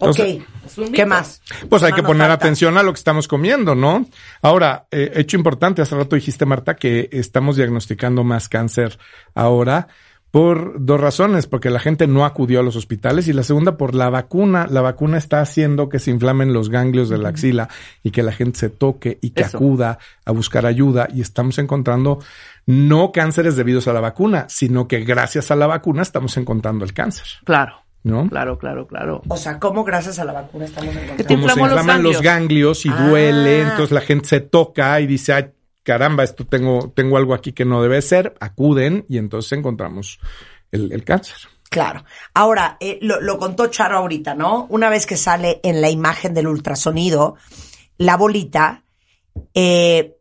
Entonces- 0.00 0.42
ok, 0.78 0.92
¿qué 0.94 1.04
más? 1.04 1.42
Pues 1.68 1.82
hay 1.82 1.92
que 1.92 2.02
poner 2.02 2.28
falta. 2.28 2.44
atención 2.46 2.78
a 2.78 2.82
lo 2.82 2.92
que 2.94 2.98
estamos 2.98 3.28
comiendo, 3.28 3.74
¿no? 3.74 4.06
Ahora, 4.40 4.86
eh, 4.90 5.12
hecho 5.16 5.36
importante, 5.36 5.82
hace 5.82 5.94
rato 5.94 6.16
dijiste, 6.16 6.46
Marta, 6.46 6.76
que 6.76 7.10
estamos 7.12 7.56
diagnosticando 7.56 8.24
más 8.24 8.48
cáncer 8.48 8.98
ahora 9.34 9.88
por 10.36 10.84
dos 10.84 11.00
razones, 11.00 11.46
porque 11.46 11.70
la 11.70 11.78
gente 11.78 12.06
no 12.06 12.26
acudió 12.26 12.60
a 12.60 12.62
los 12.62 12.76
hospitales 12.76 13.26
y 13.26 13.32
la 13.32 13.42
segunda 13.42 13.78
por 13.78 13.94
la 13.94 14.10
vacuna. 14.10 14.66
La 14.68 14.82
vacuna 14.82 15.16
está 15.16 15.40
haciendo 15.40 15.88
que 15.88 15.98
se 15.98 16.10
inflamen 16.10 16.52
los 16.52 16.68
ganglios 16.68 17.08
de 17.08 17.16
la 17.16 17.30
axila 17.30 17.70
y 18.02 18.10
que 18.10 18.22
la 18.22 18.32
gente 18.32 18.58
se 18.58 18.68
toque 18.68 19.16
y 19.22 19.30
que 19.30 19.44
Eso. 19.44 19.56
acuda 19.56 19.98
a 20.26 20.32
buscar 20.32 20.66
ayuda 20.66 21.08
y 21.10 21.22
estamos 21.22 21.56
encontrando 21.58 22.18
no 22.66 23.12
cánceres 23.12 23.56
debidos 23.56 23.88
a 23.88 23.94
la 23.94 24.00
vacuna, 24.00 24.44
sino 24.50 24.86
que 24.86 25.00
gracias 25.04 25.50
a 25.50 25.56
la 25.56 25.66
vacuna 25.68 26.02
estamos 26.02 26.36
encontrando 26.36 26.84
el 26.84 26.92
cáncer. 26.92 27.24
Claro. 27.46 27.76
¿no? 28.04 28.28
Claro, 28.28 28.58
claro, 28.58 28.86
claro. 28.86 29.22
O 29.28 29.36
sea, 29.38 29.58
¿cómo 29.58 29.84
gracias 29.84 30.18
a 30.18 30.26
la 30.26 30.32
vacuna 30.34 30.66
estamos 30.66 30.94
encontrando? 30.94 31.24
Como 31.34 31.48
se 31.48 31.60
inflaman 31.60 32.02
los 32.02 32.20
ganglios. 32.20 32.22
ganglios 32.22 32.86
y 32.86 32.90
Ah. 32.90 33.08
duele, 33.08 33.62
entonces 33.62 33.90
la 33.90 34.00
gente 34.02 34.28
se 34.28 34.40
toca 34.40 35.00
y 35.00 35.06
dice, 35.06 35.32
ay, 35.32 35.46
caramba, 35.86 36.24
esto 36.24 36.44
tengo, 36.44 36.92
tengo 36.96 37.16
algo 37.16 37.32
aquí 37.32 37.52
que 37.52 37.64
no 37.64 37.80
debe 37.80 38.02
ser, 38.02 38.34
acuden 38.40 39.06
y 39.08 39.18
entonces 39.18 39.52
encontramos 39.56 40.18
el, 40.72 40.90
el 40.90 41.04
cáncer. 41.04 41.36
Claro. 41.70 42.04
Ahora, 42.34 42.76
eh, 42.80 42.98
lo, 43.02 43.20
lo 43.20 43.38
contó 43.38 43.68
Charo 43.68 43.98
ahorita, 43.98 44.34
¿no? 44.34 44.66
Una 44.68 44.90
vez 44.90 45.06
que 45.06 45.16
sale 45.16 45.60
en 45.62 45.80
la 45.80 45.88
imagen 45.88 46.34
del 46.34 46.48
ultrasonido, 46.48 47.36
la 47.98 48.16
bolita, 48.16 48.82
eh, 49.54 50.16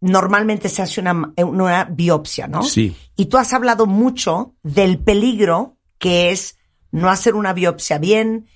normalmente 0.00 0.68
se 0.68 0.82
hace 0.82 1.00
una, 1.00 1.32
una 1.36 1.84
biopsia, 1.84 2.46
¿no? 2.46 2.62
Sí. 2.62 2.96
Y 3.16 3.26
tú 3.26 3.38
has 3.38 3.52
hablado 3.52 3.86
mucho 3.86 4.54
del 4.62 5.00
peligro 5.00 5.78
que 5.98 6.30
es 6.30 6.58
no 6.92 7.10
hacer 7.10 7.34
una 7.34 7.52
biopsia 7.52 7.98
bien, 7.98 8.46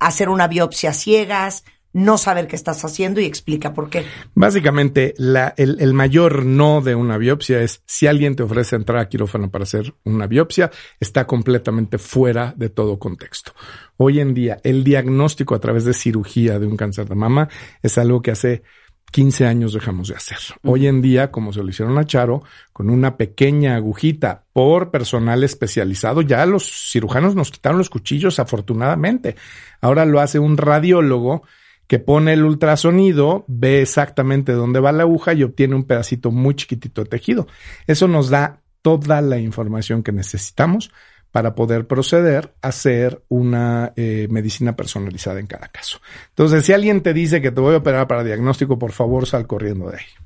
hacer 0.00 0.28
una 0.28 0.48
biopsia 0.48 0.92
ciegas, 0.92 1.64
no 1.94 2.18
saber 2.18 2.48
qué 2.48 2.56
estás 2.56 2.84
haciendo 2.84 3.20
y 3.20 3.24
explica 3.24 3.72
por 3.72 3.88
qué. 3.88 4.04
Básicamente, 4.34 5.14
la, 5.16 5.54
el, 5.56 5.80
el 5.80 5.94
mayor 5.94 6.44
no 6.44 6.82
de 6.82 6.94
una 6.94 7.16
biopsia 7.16 7.62
es 7.62 7.82
si 7.86 8.06
alguien 8.06 8.36
te 8.36 8.42
ofrece 8.42 8.76
entrar 8.76 8.98
a 8.98 9.08
quirófano 9.08 9.50
para 9.50 9.62
hacer 9.62 9.94
una 10.04 10.26
biopsia, 10.26 10.70
está 11.00 11.26
completamente 11.26 11.96
fuera 11.98 12.52
de 12.56 12.68
todo 12.68 12.98
contexto. 12.98 13.52
Hoy 13.96 14.20
en 14.20 14.34
día, 14.34 14.58
el 14.64 14.82
diagnóstico 14.82 15.54
a 15.54 15.60
través 15.60 15.84
de 15.84 15.94
cirugía 15.94 16.58
de 16.58 16.66
un 16.66 16.76
cáncer 16.76 17.08
de 17.08 17.14
mama 17.14 17.48
es 17.80 17.96
algo 17.96 18.20
que 18.20 18.32
hace 18.32 18.64
15 19.12 19.46
años 19.46 19.72
dejamos 19.72 20.08
de 20.08 20.16
hacer. 20.16 20.38
Hoy 20.64 20.88
en 20.88 21.00
día, 21.00 21.30
como 21.30 21.52
se 21.52 21.62
lo 21.62 21.68
hicieron 21.68 21.96
a 21.98 22.04
Charo, 22.04 22.42
con 22.72 22.90
una 22.90 23.16
pequeña 23.16 23.76
agujita 23.76 24.46
por 24.52 24.90
personal 24.90 25.44
especializado, 25.44 26.20
ya 26.22 26.44
los 26.46 26.90
cirujanos 26.90 27.36
nos 27.36 27.52
quitaron 27.52 27.78
los 27.78 27.90
cuchillos 27.90 28.40
afortunadamente. 28.40 29.36
Ahora 29.80 30.04
lo 30.04 30.18
hace 30.18 30.40
un 30.40 30.56
radiólogo 30.56 31.44
que 31.86 31.98
pone 31.98 32.32
el 32.32 32.44
ultrasonido, 32.44 33.44
ve 33.48 33.82
exactamente 33.82 34.52
dónde 34.52 34.80
va 34.80 34.92
la 34.92 35.02
aguja 35.02 35.34
y 35.34 35.42
obtiene 35.42 35.74
un 35.74 35.84
pedacito 35.84 36.30
muy 36.30 36.54
chiquitito 36.54 37.02
de 37.02 37.08
tejido. 37.10 37.46
Eso 37.86 38.08
nos 38.08 38.30
da 38.30 38.62
toda 38.82 39.20
la 39.20 39.38
información 39.38 40.02
que 40.02 40.12
necesitamos 40.12 40.90
para 41.30 41.54
poder 41.54 41.86
proceder 41.86 42.54
a 42.62 42.68
hacer 42.68 43.24
una 43.28 43.92
eh, 43.96 44.28
medicina 44.30 44.76
personalizada 44.76 45.40
en 45.40 45.48
cada 45.48 45.66
caso. 45.68 46.00
Entonces, 46.28 46.64
si 46.64 46.72
alguien 46.72 47.02
te 47.02 47.12
dice 47.12 47.42
que 47.42 47.50
te 47.50 47.60
voy 47.60 47.74
a 47.74 47.78
operar 47.78 48.06
para 48.06 48.22
diagnóstico, 48.22 48.78
por 48.78 48.92
favor, 48.92 49.26
sal 49.26 49.46
corriendo 49.46 49.90
de 49.90 49.96
ahí. 49.96 50.23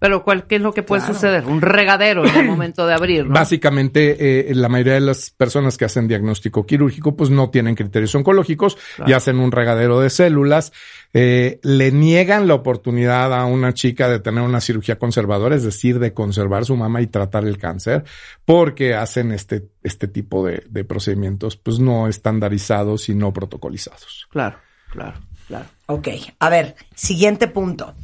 Pero 0.00 0.24
¿cuál, 0.24 0.46
¿qué 0.46 0.56
es 0.56 0.62
lo 0.62 0.72
que 0.72 0.82
puede 0.82 1.02
Claro. 1.02 1.14
suceder? 1.14 1.44
Un 1.44 1.60
regadero 1.60 2.26
en 2.26 2.34
el 2.34 2.46
momento 2.46 2.86
de 2.86 2.94
abrir, 2.94 3.26
¿no? 3.26 3.34
Básicamente, 3.34 4.50
eh, 4.50 4.54
la 4.54 4.68
mayoría 4.68 4.94
de 4.94 5.00
las 5.00 5.30
personas 5.30 5.76
que 5.76 5.84
hacen 5.84 6.08
diagnóstico 6.08 6.64
quirúrgico, 6.66 7.14
pues 7.14 7.28
no 7.30 7.50
tienen 7.50 7.74
criterios 7.74 8.14
oncológicos 8.14 8.78
y 9.06 9.12
hacen 9.12 9.38
un 9.38 9.52
regadero 9.52 10.00
de 10.00 10.08
células. 10.10 10.72
Eh, 11.12 11.60
le 11.62 11.92
niegan 11.92 12.48
la 12.48 12.54
oportunidad 12.54 13.34
a 13.38 13.44
una 13.44 13.74
chica 13.74 14.08
de 14.08 14.20
tener 14.20 14.42
una 14.42 14.60
cirugía 14.60 14.98
conservadora, 14.98 15.54
es 15.54 15.64
decir, 15.64 15.98
de 15.98 16.14
conservar 16.14 16.64
su 16.64 16.76
mama 16.76 17.02
y 17.02 17.06
tratar 17.06 17.44
el 17.44 17.58
cáncer, 17.58 18.04
porque 18.46 18.94
hacen 18.94 19.32
este, 19.32 19.68
este 19.82 20.08
tipo 20.08 20.46
de, 20.46 20.64
de 20.70 20.84
procedimientos, 20.84 21.56
pues 21.56 21.78
no 21.78 22.08
estandarizados 22.08 23.08
y 23.10 23.14
no 23.14 23.32
protocolizados. 23.34 24.28
Claro, 24.30 24.56
claro, 24.90 25.18
claro. 25.46 25.66
Ok, 25.86 26.08
a 26.38 26.48
ver, 26.48 26.74
siguiente 26.94 27.48
punto. 27.48 27.94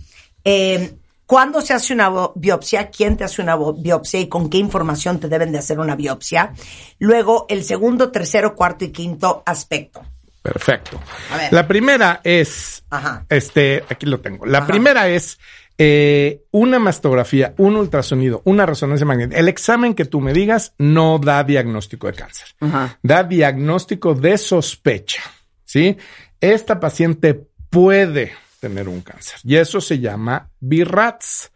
Eh, 0.45 0.93
¿Cuándo 1.27 1.61
se 1.61 1.75
hace 1.75 1.93
una 1.93 2.11
biopsia? 2.37 2.89
¿Quién 2.89 3.17
te 3.17 3.25
hace 3.25 3.43
una 3.43 3.57
biopsia 3.57 4.21
y 4.21 4.29
con 4.29 4.49
qué 4.49 4.59
información 4.59 5.19
te 5.19 5.29
deben 5.29 5.51
de 5.51 5.59
hacer 5.59 5.81
una 5.81 5.97
biopsia? 5.97 6.53
Luego, 7.01 7.47
el 7.49 7.65
segundo, 7.65 8.13
tercero, 8.13 8.55
cuarto 8.55 8.85
y 8.85 8.93
quinto 8.93 9.43
aspecto. 9.45 10.03
Perfecto. 10.41 11.01
A 11.33 11.37
ver. 11.37 11.53
La 11.53 11.67
primera 11.67 12.21
es, 12.23 12.85
Ajá. 12.91 13.27
este, 13.29 13.83
aquí 13.91 14.07
lo 14.07 14.21
tengo. 14.21 14.47
La 14.47 14.59
Ajá. 14.59 14.69
primera 14.69 15.09
es 15.09 15.41
eh, 15.79 16.45
una 16.53 16.79
mastografía, 16.79 17.55
un 17.59 17.75
ultrasonido, 17.75 18.43
una 18.45 18.65
resonancia 18.65 19.05
magnética. 19.05 19.41
El 19.41 19.49
examen 19.49 19.95
que 19.95 20.05
tú 20.05 20.21
me 20.21 20.33
digas 20.33 20.75
no 20.79 21.19
da 21.19 21.43
diagnóstico 21.43 22.07
de 22.07 22.13
cáncer. 22.13 22.47
Ajá. 22.61 22.99
Da 23.03 23.25
diagnóstico 23.25 24.15
de 24.15 24.39
sospecha. 24.39 25.23
¿Sí? 25.65 25.97
Esta 26.41 26.79
paciente 26.79 27.49
puede 27.69 28.33
tener 28.61 28.89
un 28.89 29.01
cáncer 29.01 29.39
y 29.45 29.57
eso 29.57 29.81
se 29.81 29.99
llama 29.99 30.51
BIRATS. 30.61 31.53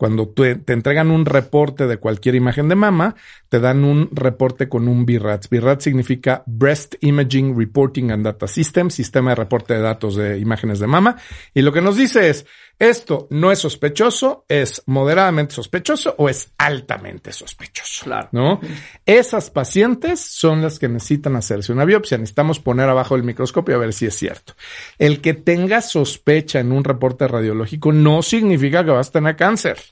Cuando 0.00 0.30
te 0.30 0.58
entregan 0.68 1.10
un 1.10 1.26
reporte 1.26 1.86
de 1.86 1.98
cualquier 1.98 2.34
imagen 2.34 2.70
de 2.70 2.74
mama, 2.74 3.16
te 3.50 3.60
dan 3.60 3.84
un 3.84 4.08
reporte 4.12 4.66
con 4.66 4.88
un 4.88 5.04
BIRATS. 5.04 5.50
BIRATS 5.50 5.84
significa 5.84 6.42
Breast 6.46 6.94
Imaging 7.02 7.54
Reporting 7.54 8.10
and 8.10 8.24
Data 8.24 8.48
System, 8.48 8.88
sistema 8.88 9.32
de 9.32 9.36
reporte 9.36 9.74
de 9.74 9.80
datos 9.80 10.16
de 10.16 10.38
imágenes 10.38 10.78
de 10.78 10.86
mama. 10.86 11.16
Y 11.52 11.60
lo 11.60 11.70
que 11.70 11.82
nos 11.82 11.98
dice 11.98 12.30
es, 12.30 12.46
esto 12.78 13.28
no 13.28 13.52
es 13.52 13.58
sospechoso, 13.58 14.46
es 14.48 14.82
moderadamente 14.86 15.54
sospechoso 15.54 16.14
o 16.16 16.30
es 16.30 16.50
altamente 16.56 17.30
sospechoso. 17.30 18.04
Claro. 18.04 18.30
¿No? 18.32 18.58
Esas 19.04 19.50
pacientes 19.50 20.18
son 20.20 20.62
las 20.62 20.78
que 20.78 20.88
necesitan 20.88 21.36
hacerse 21.36 21.74
una 21.74 21.84
biopsia. 21.84 22.16
Necesitamos 22.16 22.58
poner 22.58 22.88
abajo 22.88 23.16
el 23.16 23.22
microscopio 23.22 23.74
a 23.74 23.78
ver 23.78 23.92
si 23.92 24.06
es 24.06 24.16
cierto. 24.16 24.54
El 24.98 25.20
que 25.20 25.34
tenga 25.34 25.82
sospecha 25.82 26.60
en 26.60 26.72
un 26.72 26.82
reporte 26.82 27.28
radiológico 27.28 27.92
no 27.92 28.22
significa 28.22 28.82
que 28.82 28.92
vas 28.92 29.10
a 29.10 29.12
tener 29.12 29.36
cáncer. 29.36 29.89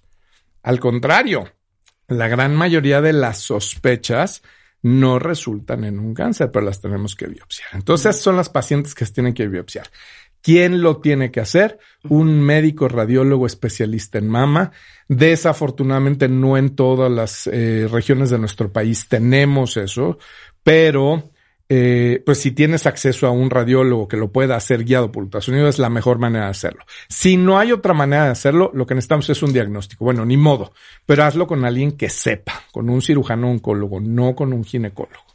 Al 0.68 0.80
contrario, 0.80 1.48
la 2.08 2.28
gran 2.28 2.54
mayoría 2.54 3.00
de 3.00 3.14
las 3.14 3.38
sospechas 3.38 4.42
no 4.82 5.18
resultan 5.18 5.82
en 5.84 5.98
un 5.98 6.12
cáncer, 6.12 6.50
pero 6.52 6.66
las 6.66 6.82
tenemos 6.82 7.16
que 7.16 7.26
biopsiar. 7.26 7.70
Entonces 7.72 8.16
son 8.16 8.36
las 8.36 8.50
pacientes 8.50 8.94
que 8.94 9.06
se 9.06 9.14
tienen 9.14 9.32
que 9.32 9.48
biopsiar. 9.48 9.86
¿Quién 10.42 10.82
lo 10.82 10.98
tiene 10.98 11.30
que 11.30 11.40
hacer? 11.40 11.78
Un 12.10 12.42
médico 12.42 12.86
radiólogo 12.86 13.46
especialista 13.46 14.18
en 14.18 14.28
mama. 14.28 14.72
Desafortunadamente 15.08 16.28
no 16.28 16.58
en 16.58 16.76
todas 16.76 17.10
las 17.10 17.46
eh, 17.46 17.88
regiones 17.90 18.28
de 18.28 18.38
nuestro 18.38 18.70
país 18.70 19.08
tenemos 19.08 19.78
eso, 19.78 20.18
pero 20.62 21.30
eh, 21.70 22.22
pues 22.24 22.38
si 22.38 22.52
tienes 22.52 22.86
acceso 22.86 23.26
a 23.26 23.30
un 23.30 23.50
radiólogo 23.50 24.08
que 24.08 24.16
lo 24.16 24.32
pueda 24.32 24.56
hacer 24.56 24.84
guiado 24.84 25.12
por 25.12 25.24
ultrasonido 25.24 25.68
es 25.68 25.78
la 25.78 25.90
mejor 25.90 26.18
manera 26.18 26.46
de 26.46 26.50
hacerlo. 26.50 26.84
Si 27.08 27.36
no 27.36 27.58
hay 27.58 27.72
otra 27.72 27.92
manera 27.92 28.24
de 28.24 28.30
hacerlo, 28.30 28.70
lo 28.72 28.86
que 28.86 28.94
necesitamos 28.94 29.28
es 29.28 29.42
un 29.42 29.52
diagnóstico. 29.52 30.04
Bueno, 30.04 30.24
ni 30.24 30.38
modo, 30.38 30.72
pero 31.04 31.24
hazlo 31.24 31.46
con 31.46 31.64
alguien 31.64 31.92
que 31.92 32.08
sepa, 32.08 32.62
con 32.72 32.88
un 32.88 33.02
cirujano 33.02 33.50
oncólogo, 33.50 34.00
no 34.00 34.34
con 34.34 34.52
un 34.52 34.64
ginecólogo. 34.64 35.26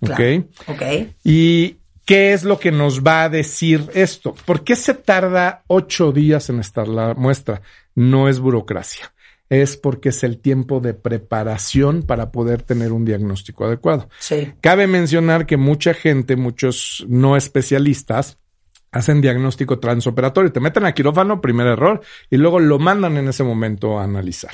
¿Ok? 0.00 0.14
Claro. 0.14 0.44
Ok. 0.66 0.82
¿Y 1.24 1.76
qué 2.04 2.32
es 2.34 2.44
lo 2.44 2.58
que 2.58 2.70
nos 2.70 3.02
va 3.02 3.24
a 3.24 3.28
decir 3.30 3.88
esto? 3.94 4.34
¿Por 4.44 4.64
qué 4.64 4.76
se 4.76 4.94
tarda 4.94 5.64
ocho 5.68 6.12
días 6.12 6.50
en 6.50 6.60
estar 6.60 6.86
la 6.86 7.14
muestra? 7.14 7.62
No 7.94 8.28
es 8.28 8.38
burocracia. 8.38 9.12
Es 9.50 9.76
porque 9.76 10.10
es 10.10 10.24
el 10.24 10.38
tiempo 10.38 10.80
de 10.80 10.94
preparación 10.94 12.02
para 12.02 12.30
poder 12.30 12.62
tener 12.62 12.92
un 12.92 13.04
diagnóstico 13.04 13.64
adecuado. 13.64 14.08
Sí. 14.18 14.52
Cabe 14.60 14.86
mencionar 14.86 15.46
que 15.46 15.56
mucha 15.56 15.94
gente, 15.94 16.36
muchos 16.36 17.06
no 17.08 17.36
especialistas, 17.36 18.38
hacen 18.90 19.20
diagnóstico 19.20 19.78
transoperatorio, 19.78 20.52
te 20.52 20.60
meten 20.60 20.86
a 20.86 20.92
quirófano, 20.92 21.40
primer 21.40 21.66
error, 21.66 22.00
y 22.30 22.36
luego 22.36 22.58
lo 22.58 22.78
mandan 22.78 23.16
en 23.16 23.28
ese 23.28 23.44
momento 23.44 23.98
a 23.98 24.04
analizar. 24.04 24.52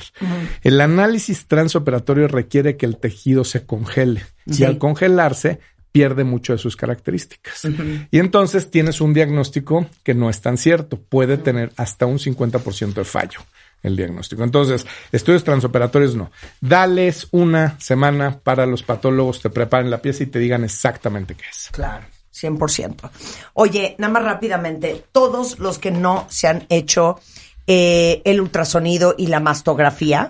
El 0.61 0.81
análisis 0.81 1.47
transoperatorio 1.47 2.27
requiere 2.27 2.77
que 2.77 2.85
el 2.85 2.97
tejido 2.97 3.43
se 3.43 3.65
congele 3.65 4.23
Sí. 4.47 4.63
y 4.63 4.65
al 4.65 4.77
congelarse 4.77 5.59
pierde 5.91 6.25
mucho 6.25 6.51
de 6.51 6.59
sus 6.59 6.75
características. 6.75 7.63
Y 8.11 8.19
entonces 8.19 8.69
tienes 8.69 8.99
un 8.99 9.13
diagnóstico 9.13 9.87
que 10.03 10.13
no 10.13 10.29
es 10.29 10.41
tan 10.41 10.57
cierto, 10.57 10.99
puede 10.99 11.37
tener 11.37 11.71
hasta 11.77 12.05
un 12.05 12.19
50% 12.19 12.93
de 12.95 13.05
fallo 13.05 13.39
el 13.85 13.95
diagnóstico. 13.95 14.43
Entonces, 14.43 14.85
estudios 15.11 15.43
transoperatorios 15.43 16.15
no. 16.15 16.31
Dales 16.61 17.27
una 17.31 17.79
semana 17.79 18.39
para 18.39 18.65
los 18.65 18.83
patólogos, 18.83 19.41
te 19.41 19.49
preparen 19.49 19.89
la 19.89 20.01
pieza 20.01 20.23
y 20.23 20.27
te 20.27 20.39
digan 20.39 20.63
exactamente 20.63 21.35
qué 21.35 21.45
es. 21.49 21.69
Claro, 21.71 22.05
100%. 22.33 23.09
Oye, 23.53 23.95
nada 23.97 24.13
más 24.13 24.23
rápidamente, 24.23 25.05
todos 25.11 25.59
los 25.59 25.79
que 25.79 25.91
no 25.91 26.27
se 26.29 26.47
han 26.47 26.65
hecho 26.69 27.19
eh, 27.67 28.21
el 28.25 28.41
ultrasonido 28.41 29.15
y 29.17 29.27
la 29.27 29.39
mastografía, 29.39 30.29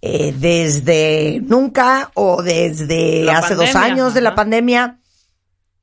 eh, 0.00 0.32
desde 0.38 1.40
nunca 1.42 2.10
o 2.14 2.42
desde 2.42 3.24
La 3.24 3.38
hace 3.38 3.54
dos 3.54 3.74
años 3.74 4.14
de 4.14 4.20
la 4.20 4.34
pandemia, 4.34 4.98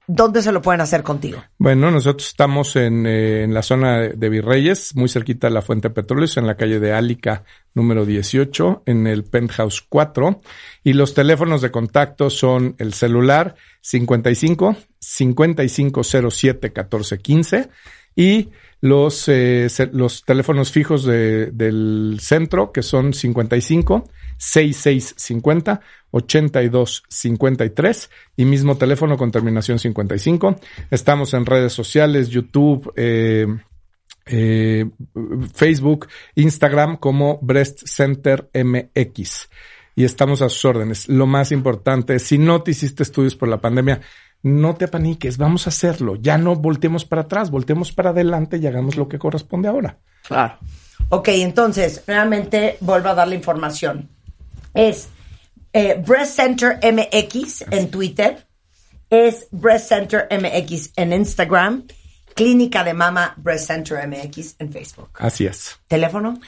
¿dónde 0.08 0.42
se 0.42 0.52
lo 0.52 0.62
pueden 0.62 0.82
hacer 0.82 1.04
contigo? 1.04 1.44
Bueno, 1.58 1.92
nosotros 1.92 2.28
estamos 2.28 2.76
en, 2.76 3.06
eh, 3.06 3.44
en 3.44 3.54
la 3.54 3.62
zona 3.62 4.00
de, 4.00 4.30
Virreyes, 4.30 4.96
muy 4.96 5.10
cerquita 5.10 5.48
de 5.48 5.54
la 5.54 5.62
Fuente 5.62 5.90
de 5.90 5.94
Petróleos, 5.94 6.38
en 6.38 6.48
la 6.48 6.56
calle 6.56 6.80
de 6.80 6.94
Álica 6.94 7.44
número 7.76 8.06
18, 8.06 8.84
en 8.88 9.06
el 9.06 9.24
Penthouse 9.24 9.82
4. 9.88 10.42
Y 10.84 10.94
los 10.94 11.14
teléfonos 11.14 11.62
de 11.62 11.70
contacto 11.72 12.30
son 12.32 12.76
el 12.80 12.94
celular 12.94 13.56
55 13.82 14.76
5507 15.00 16.68
1415 16.70 17.70
y 18.16 18.50
los, 18.82 19.28
eh, 19.28 19.68
los 19.92 20.24
teléfonos 20.26 20.72
fijos 20.72 21.06
de- 21.06 21.52
del 21.52 22.18
centro, 22.22 22.72
que 22.72 22.82
son 22.84 23.14
55 23.14 24.08
6650 24.38 25.82
8253 26.12 28.10
y 28.38 28.46
mismo 28.46 28.78
teléfono 28.78 29.18
con 29.18 29.32
terminación 29.32 29.80
55. 29.80 30.56
Estamos 30.92 31.34
en 31.34 31.46
redes 31.46 31.74
sociales, 31.74 32.30
YouTube, 32.30 32.92
eh, 32.96 33.48
eh, 34.26 34.86
Facebook, 35.54 36.08
Instagram 36.36 36.98
como 36.98 37.40
Breast 37.42 37.84
Center 37.86 38.50
MX. 38.54 39.50
Y 39.96 40.04
estamos 40.04 40.42
a 40.42 40.50
sus 40.50 40.66
órdenes. 40.66 41.08
Lo 41.08 41.26
más 41.26 41.52
importante, 41.52 42.20
si 42.20 42.38
no 42.38 42.62
te 42.62 42.72
hiciste 42.72 43.04
estudios 43.04 43.36
por 43.36 43.48
la 43.48 43.62
pandemia, 43.62 44.02
no 44.44 44.76
te 44.76 44.88
paniques, 44.88 45.38
vamos 45.38 45.66
a 45.66 45.70
hacerlo. 45.70 46.18
Ya 46.18 46.38
no 46.38 46.56
volteemos 46.56 47.06
para 47.06 47.24
atrás, 47.24 47.50
volteemos 47.50 47.92
para 47.92 48.12
adelante 48.12 48.58
y 48.58 48.68
hagamos 48.68 48.96
lo 48.96 49.08
que 49.08 49.18
corresponde 49.18 49.68
ahora. 49.68 49.98
Claro. 50.28 50.58
Ok, 51.10 51.30
entonces, 51.30 52.04
nuevamente 52.08 52.78
vuelvo 52.80 53.10
a 53.10 53.16
dar 53.16 53.28
la 53.28 53.36
información. 53.36 54.10
Es 54.74 55.10
eh, 55.74 56.02
Breast 56.06 56.36
Center 56.36 56.80
MX 56.82 57.66
en 57.72 57.90
Twitter, 57.90 58.46
es 59.10 59.48
Breast 59.52 59.90
Center 59.90 60.28
MX 60.30 60.92
en 60.96 61.14
Instagram, 61.14 61.84
Clínica 62.36 62.84
de 62.84 62.94
Mama 62.94 63.34
Breast 63.38 63.68
Center 63.68 64.06
MX 64.08 64.58
en 64.60 64.72
Facebook. 64.72 65.10
Así 65.16 65.46
es. 65.46 65.80
¿Teléfono? 65.88 66.40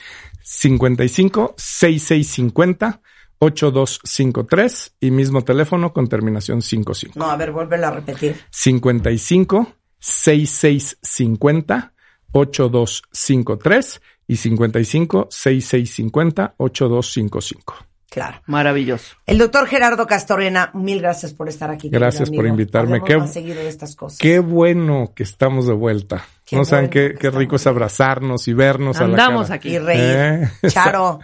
55 0.43 1.55
6650 1.57 3.01
8253 3.39 4.95
y 4.99 5.11
mismo 5.11 5.43
teléfono 5.43 5.93
con 5.93 6.07
terminación 6.07 6.61
55. 6.61 7.17
No, 7.17 7.31
a 7.31 7.37
ver, 7.37 7.51
vuélvelo 7.51 7.87
a 7.87 7.91
repetir. 7.91 8.35
55 8.49 9.75
6650 9.99 11.93
8253 12.33 14.01
y 14.27 14.35
55 14.35 15.27
6650 15.31 16.55
8255. 16.57 17.86
Claro. 18.09 18.41
Maravilloso. 18.45 19.15
El 19.25 19.37
doctor 19.37 19.67
Gerardo 19.67 20.07
Castorena, 20.07 20.71
mil 20.73 21.01
gracias 21.01 21.33
por 21.33 21.49
estar 21.49 21.69
aquí. 21.69 21.89
Gracias 21.89 22.29
por 22.29 22.45
invitarme. 22.47 23.01
Qué- 23.03 23.17
más 23.17 23.33
seguido 23.33 23.57
de 23.59 23.67
estas 23.67 23.95
cosas. 23.95 24.17
Qué 24.19 24.39
bueno 24.39 25.11
que 25.15 25.23
estamos 25.23 25.67
de 25.67 25.73
vuelta. 25.73 26.23
Qué 26.45 26.55
no 26.55 26.63
saben 26.63 26.89
qué, 26.89 27.15
qué 27.19 27.29
rico 27.29 27.57
es 27.57 27.67
abrazarnos 27.67 28.47
y 28.47 28.53
vernos 28.53 28.97
a 28.97 29.01
la 29.01 29.07
Andamos 29.09 29.43
cara. 29.47 29.55
aquí. 29.55 29.75
Y 29.75 29.79
reír. 29.79 30.01
Eh, 30.01 30.49
Charo, 30.69 31.19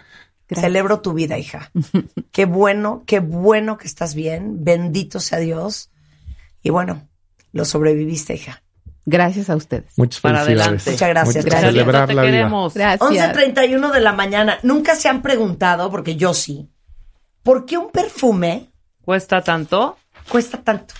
Gracias. 0.46 0.60
celebro 0.66 1.00
tu 1.00 1.14
vida, 1.14 1.38
hija. 1.38 1.70
Qué 2.32 2.44
bueno, 2.44 3.02
qué 3.06 3.20
bueno 3.20 3.78
que 3.78 3.86
estás 3.86 4.14
bien. 4.14 4.62
Bendito 4.62 5.20
sea 5.20 5.38
Dios. 5.38 5.90
Y 6.62 6.68
bueno, 6.68 7.08
lo 7.52 7.64
sobreviviste, 7.64 8.34
hija. 8.34 8.62
Gracias 9.06 9.48
a 9.50 9.56
ustedes. 9.56 9.92
Muchas 9.96 10.20
Para 10.20 10.44
felicidades. 10.44 10.82
adelante. 10.82 10.90
Muchas 10.90 11.08
gracias. 11.08 11.34
Muchas- 11.36 11.44
Gracias. 11.46 11.72
Celebrar 11.72 12.06
te 12.08 12.14
la 12.14 12.22
vida. 12.22 12.30
queremos. 12.32 12.74
Gracias. 12.74 13.10
11.31 13.10 13.90
de 13.92 14.00
la 14.00 14.12
mañana. 14.12 14.58
Nunca 14.62 14.94
se 14.96 15.08
han 15.08 15.22
preguntado, 15.22 15.90
porque 15.90 16.16
yo 16.16 16.34
sí, 16.34 16.68
¿por 17.44 17.64
qué 17.66 17.78
un 17.78 17.90
perfume 17.90 18.72
¿Cuesta 19.04 19.40
tanto? 19.42 19.96
cuesta 20.28 20.58
tanto? 20.58 20.94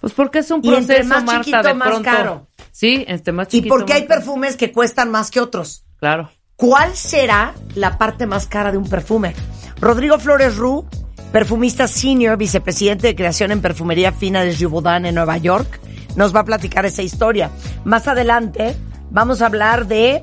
Pues 0.00 0.12
porque 0.12 0.40
es 0.40 0.50
un 0.50 0.60
Y 0.62 0.74
entre 0.74 0.96
proceso, 0.96 1.08
más 1.08 1.24
Marta, 1.24 1.44
chiquito, 1.44 1.62
de 1.62 1.74
más 1.74 1.88
pronto. 1.88 2.04
caro. 2.10 2.48
Sí, 2.72 3.04
este 3.08 3.30
más 3.32 3.46
¿Y 3.48 3.50
chiquito. 3.58 3.74
por 3.74 3.84
qué 3.86 3.92
hay 3.94 4.06
caro. 4.06 4.20
perfumes 4.20 4.56
que 4.56 4.72
cuestan 4.72 5.10
más 5.10 5.30
que 5.30 5.40
otros? 5.40 5.84
Claro. 6.00 6.30
¿Cuál 6.56 6.94
será 6.96 7.54
la 7.76 7.96
parte 7.96 8.26
más 8.26 8.46
cara 8.48 8.72
de 8.72 8.78
un 8.78 8.88
perfume? 8.88 9.34
Rodrigo 9.80 10.18
Flores 10.18 10.56
Ru, 10.56 10.84
perfumista 11.30 11.86
senior, 11.86 12.36
vicepresidente 12.36 13.06
de 13.06 13.14
creación 13.14 13.52
en 13.52 13.60
perfumería 13.62 14.10
fina 14.10 14.42
de 14.42 14.52
Givaudan 14.54 15.06
en 15.06 15.14
Nueva 15.14 15.38
York, 15.38 15.78
nos 16.16 16.34
va 16.34 16.40
a 16.40 16.44
platicar 16.44 16.84
esa 16.84 17.02
historia. 17.02 17.50
Más 17.84 18.08
adelante 18.08 18.74
vamos 19.10 19.40
a 19.42 19.46
hablar 19.46 19.86
de 19.86 20.20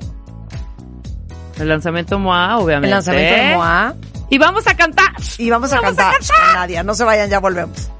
El 1.58 1.68
lanzamiento 1.70 2.18
MOA, 2.18 2.58
obviamente. 2.58 2.88
el 2.88 2.90
lanzamiento 2.90 3.34
de 3.42 3.54
Moa 3.54 3.94
Y 4.28 4.38
vamos 4.38 4.66
a 4.66 4.74
cantar. 4.76 5.12
y 5.38 5.50
vamos 5.50 5.72
a 5.72 5.80
cantar 5.80 6.14
con 6.18 6.54
Nadia. 6.54 6.82
No 6.82 6.94
se 6.94 7.04
vayan, 7.04 7.30
ya 7.30 7.38
volvemos. 7.40 7.90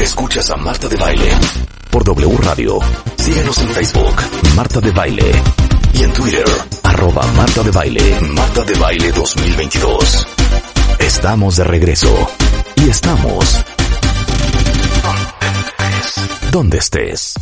Escuchas 0.00 0.50
a 0.50 0.56
Marta 0.56 0.88
de 0.88 0.96
Baile 0.96 1.30
por 1.90 2.04
W 2.04 2.38
Radio. 2.42 2.78
Síguenos 3.16 3.58
en 3.58 3.68
Facebook, 3.68 4.14
Marta 4.56 4.80
de 4.80 4.90
Baile. 4.90 5.32
Y 5.92 6.02
en 6.02 6.12
Twitter, 6.12 6.44
arroba 6.82 7.26
Marta 7.36 7.62
de 7.62 7.70
Baile. 7.70 8.20
Marta 8.20 8.64
de 8.64 8.74
Baile 8.74 9.12
2022. 9.12 10.26
Estamos 10.98 11.56
de 11.56 11.64
regreso. 11.64 12.28
Y 12.76 12.88
estamos... 12.88 13.64
Donde 16.50 16.78
estés. 16.78 17.40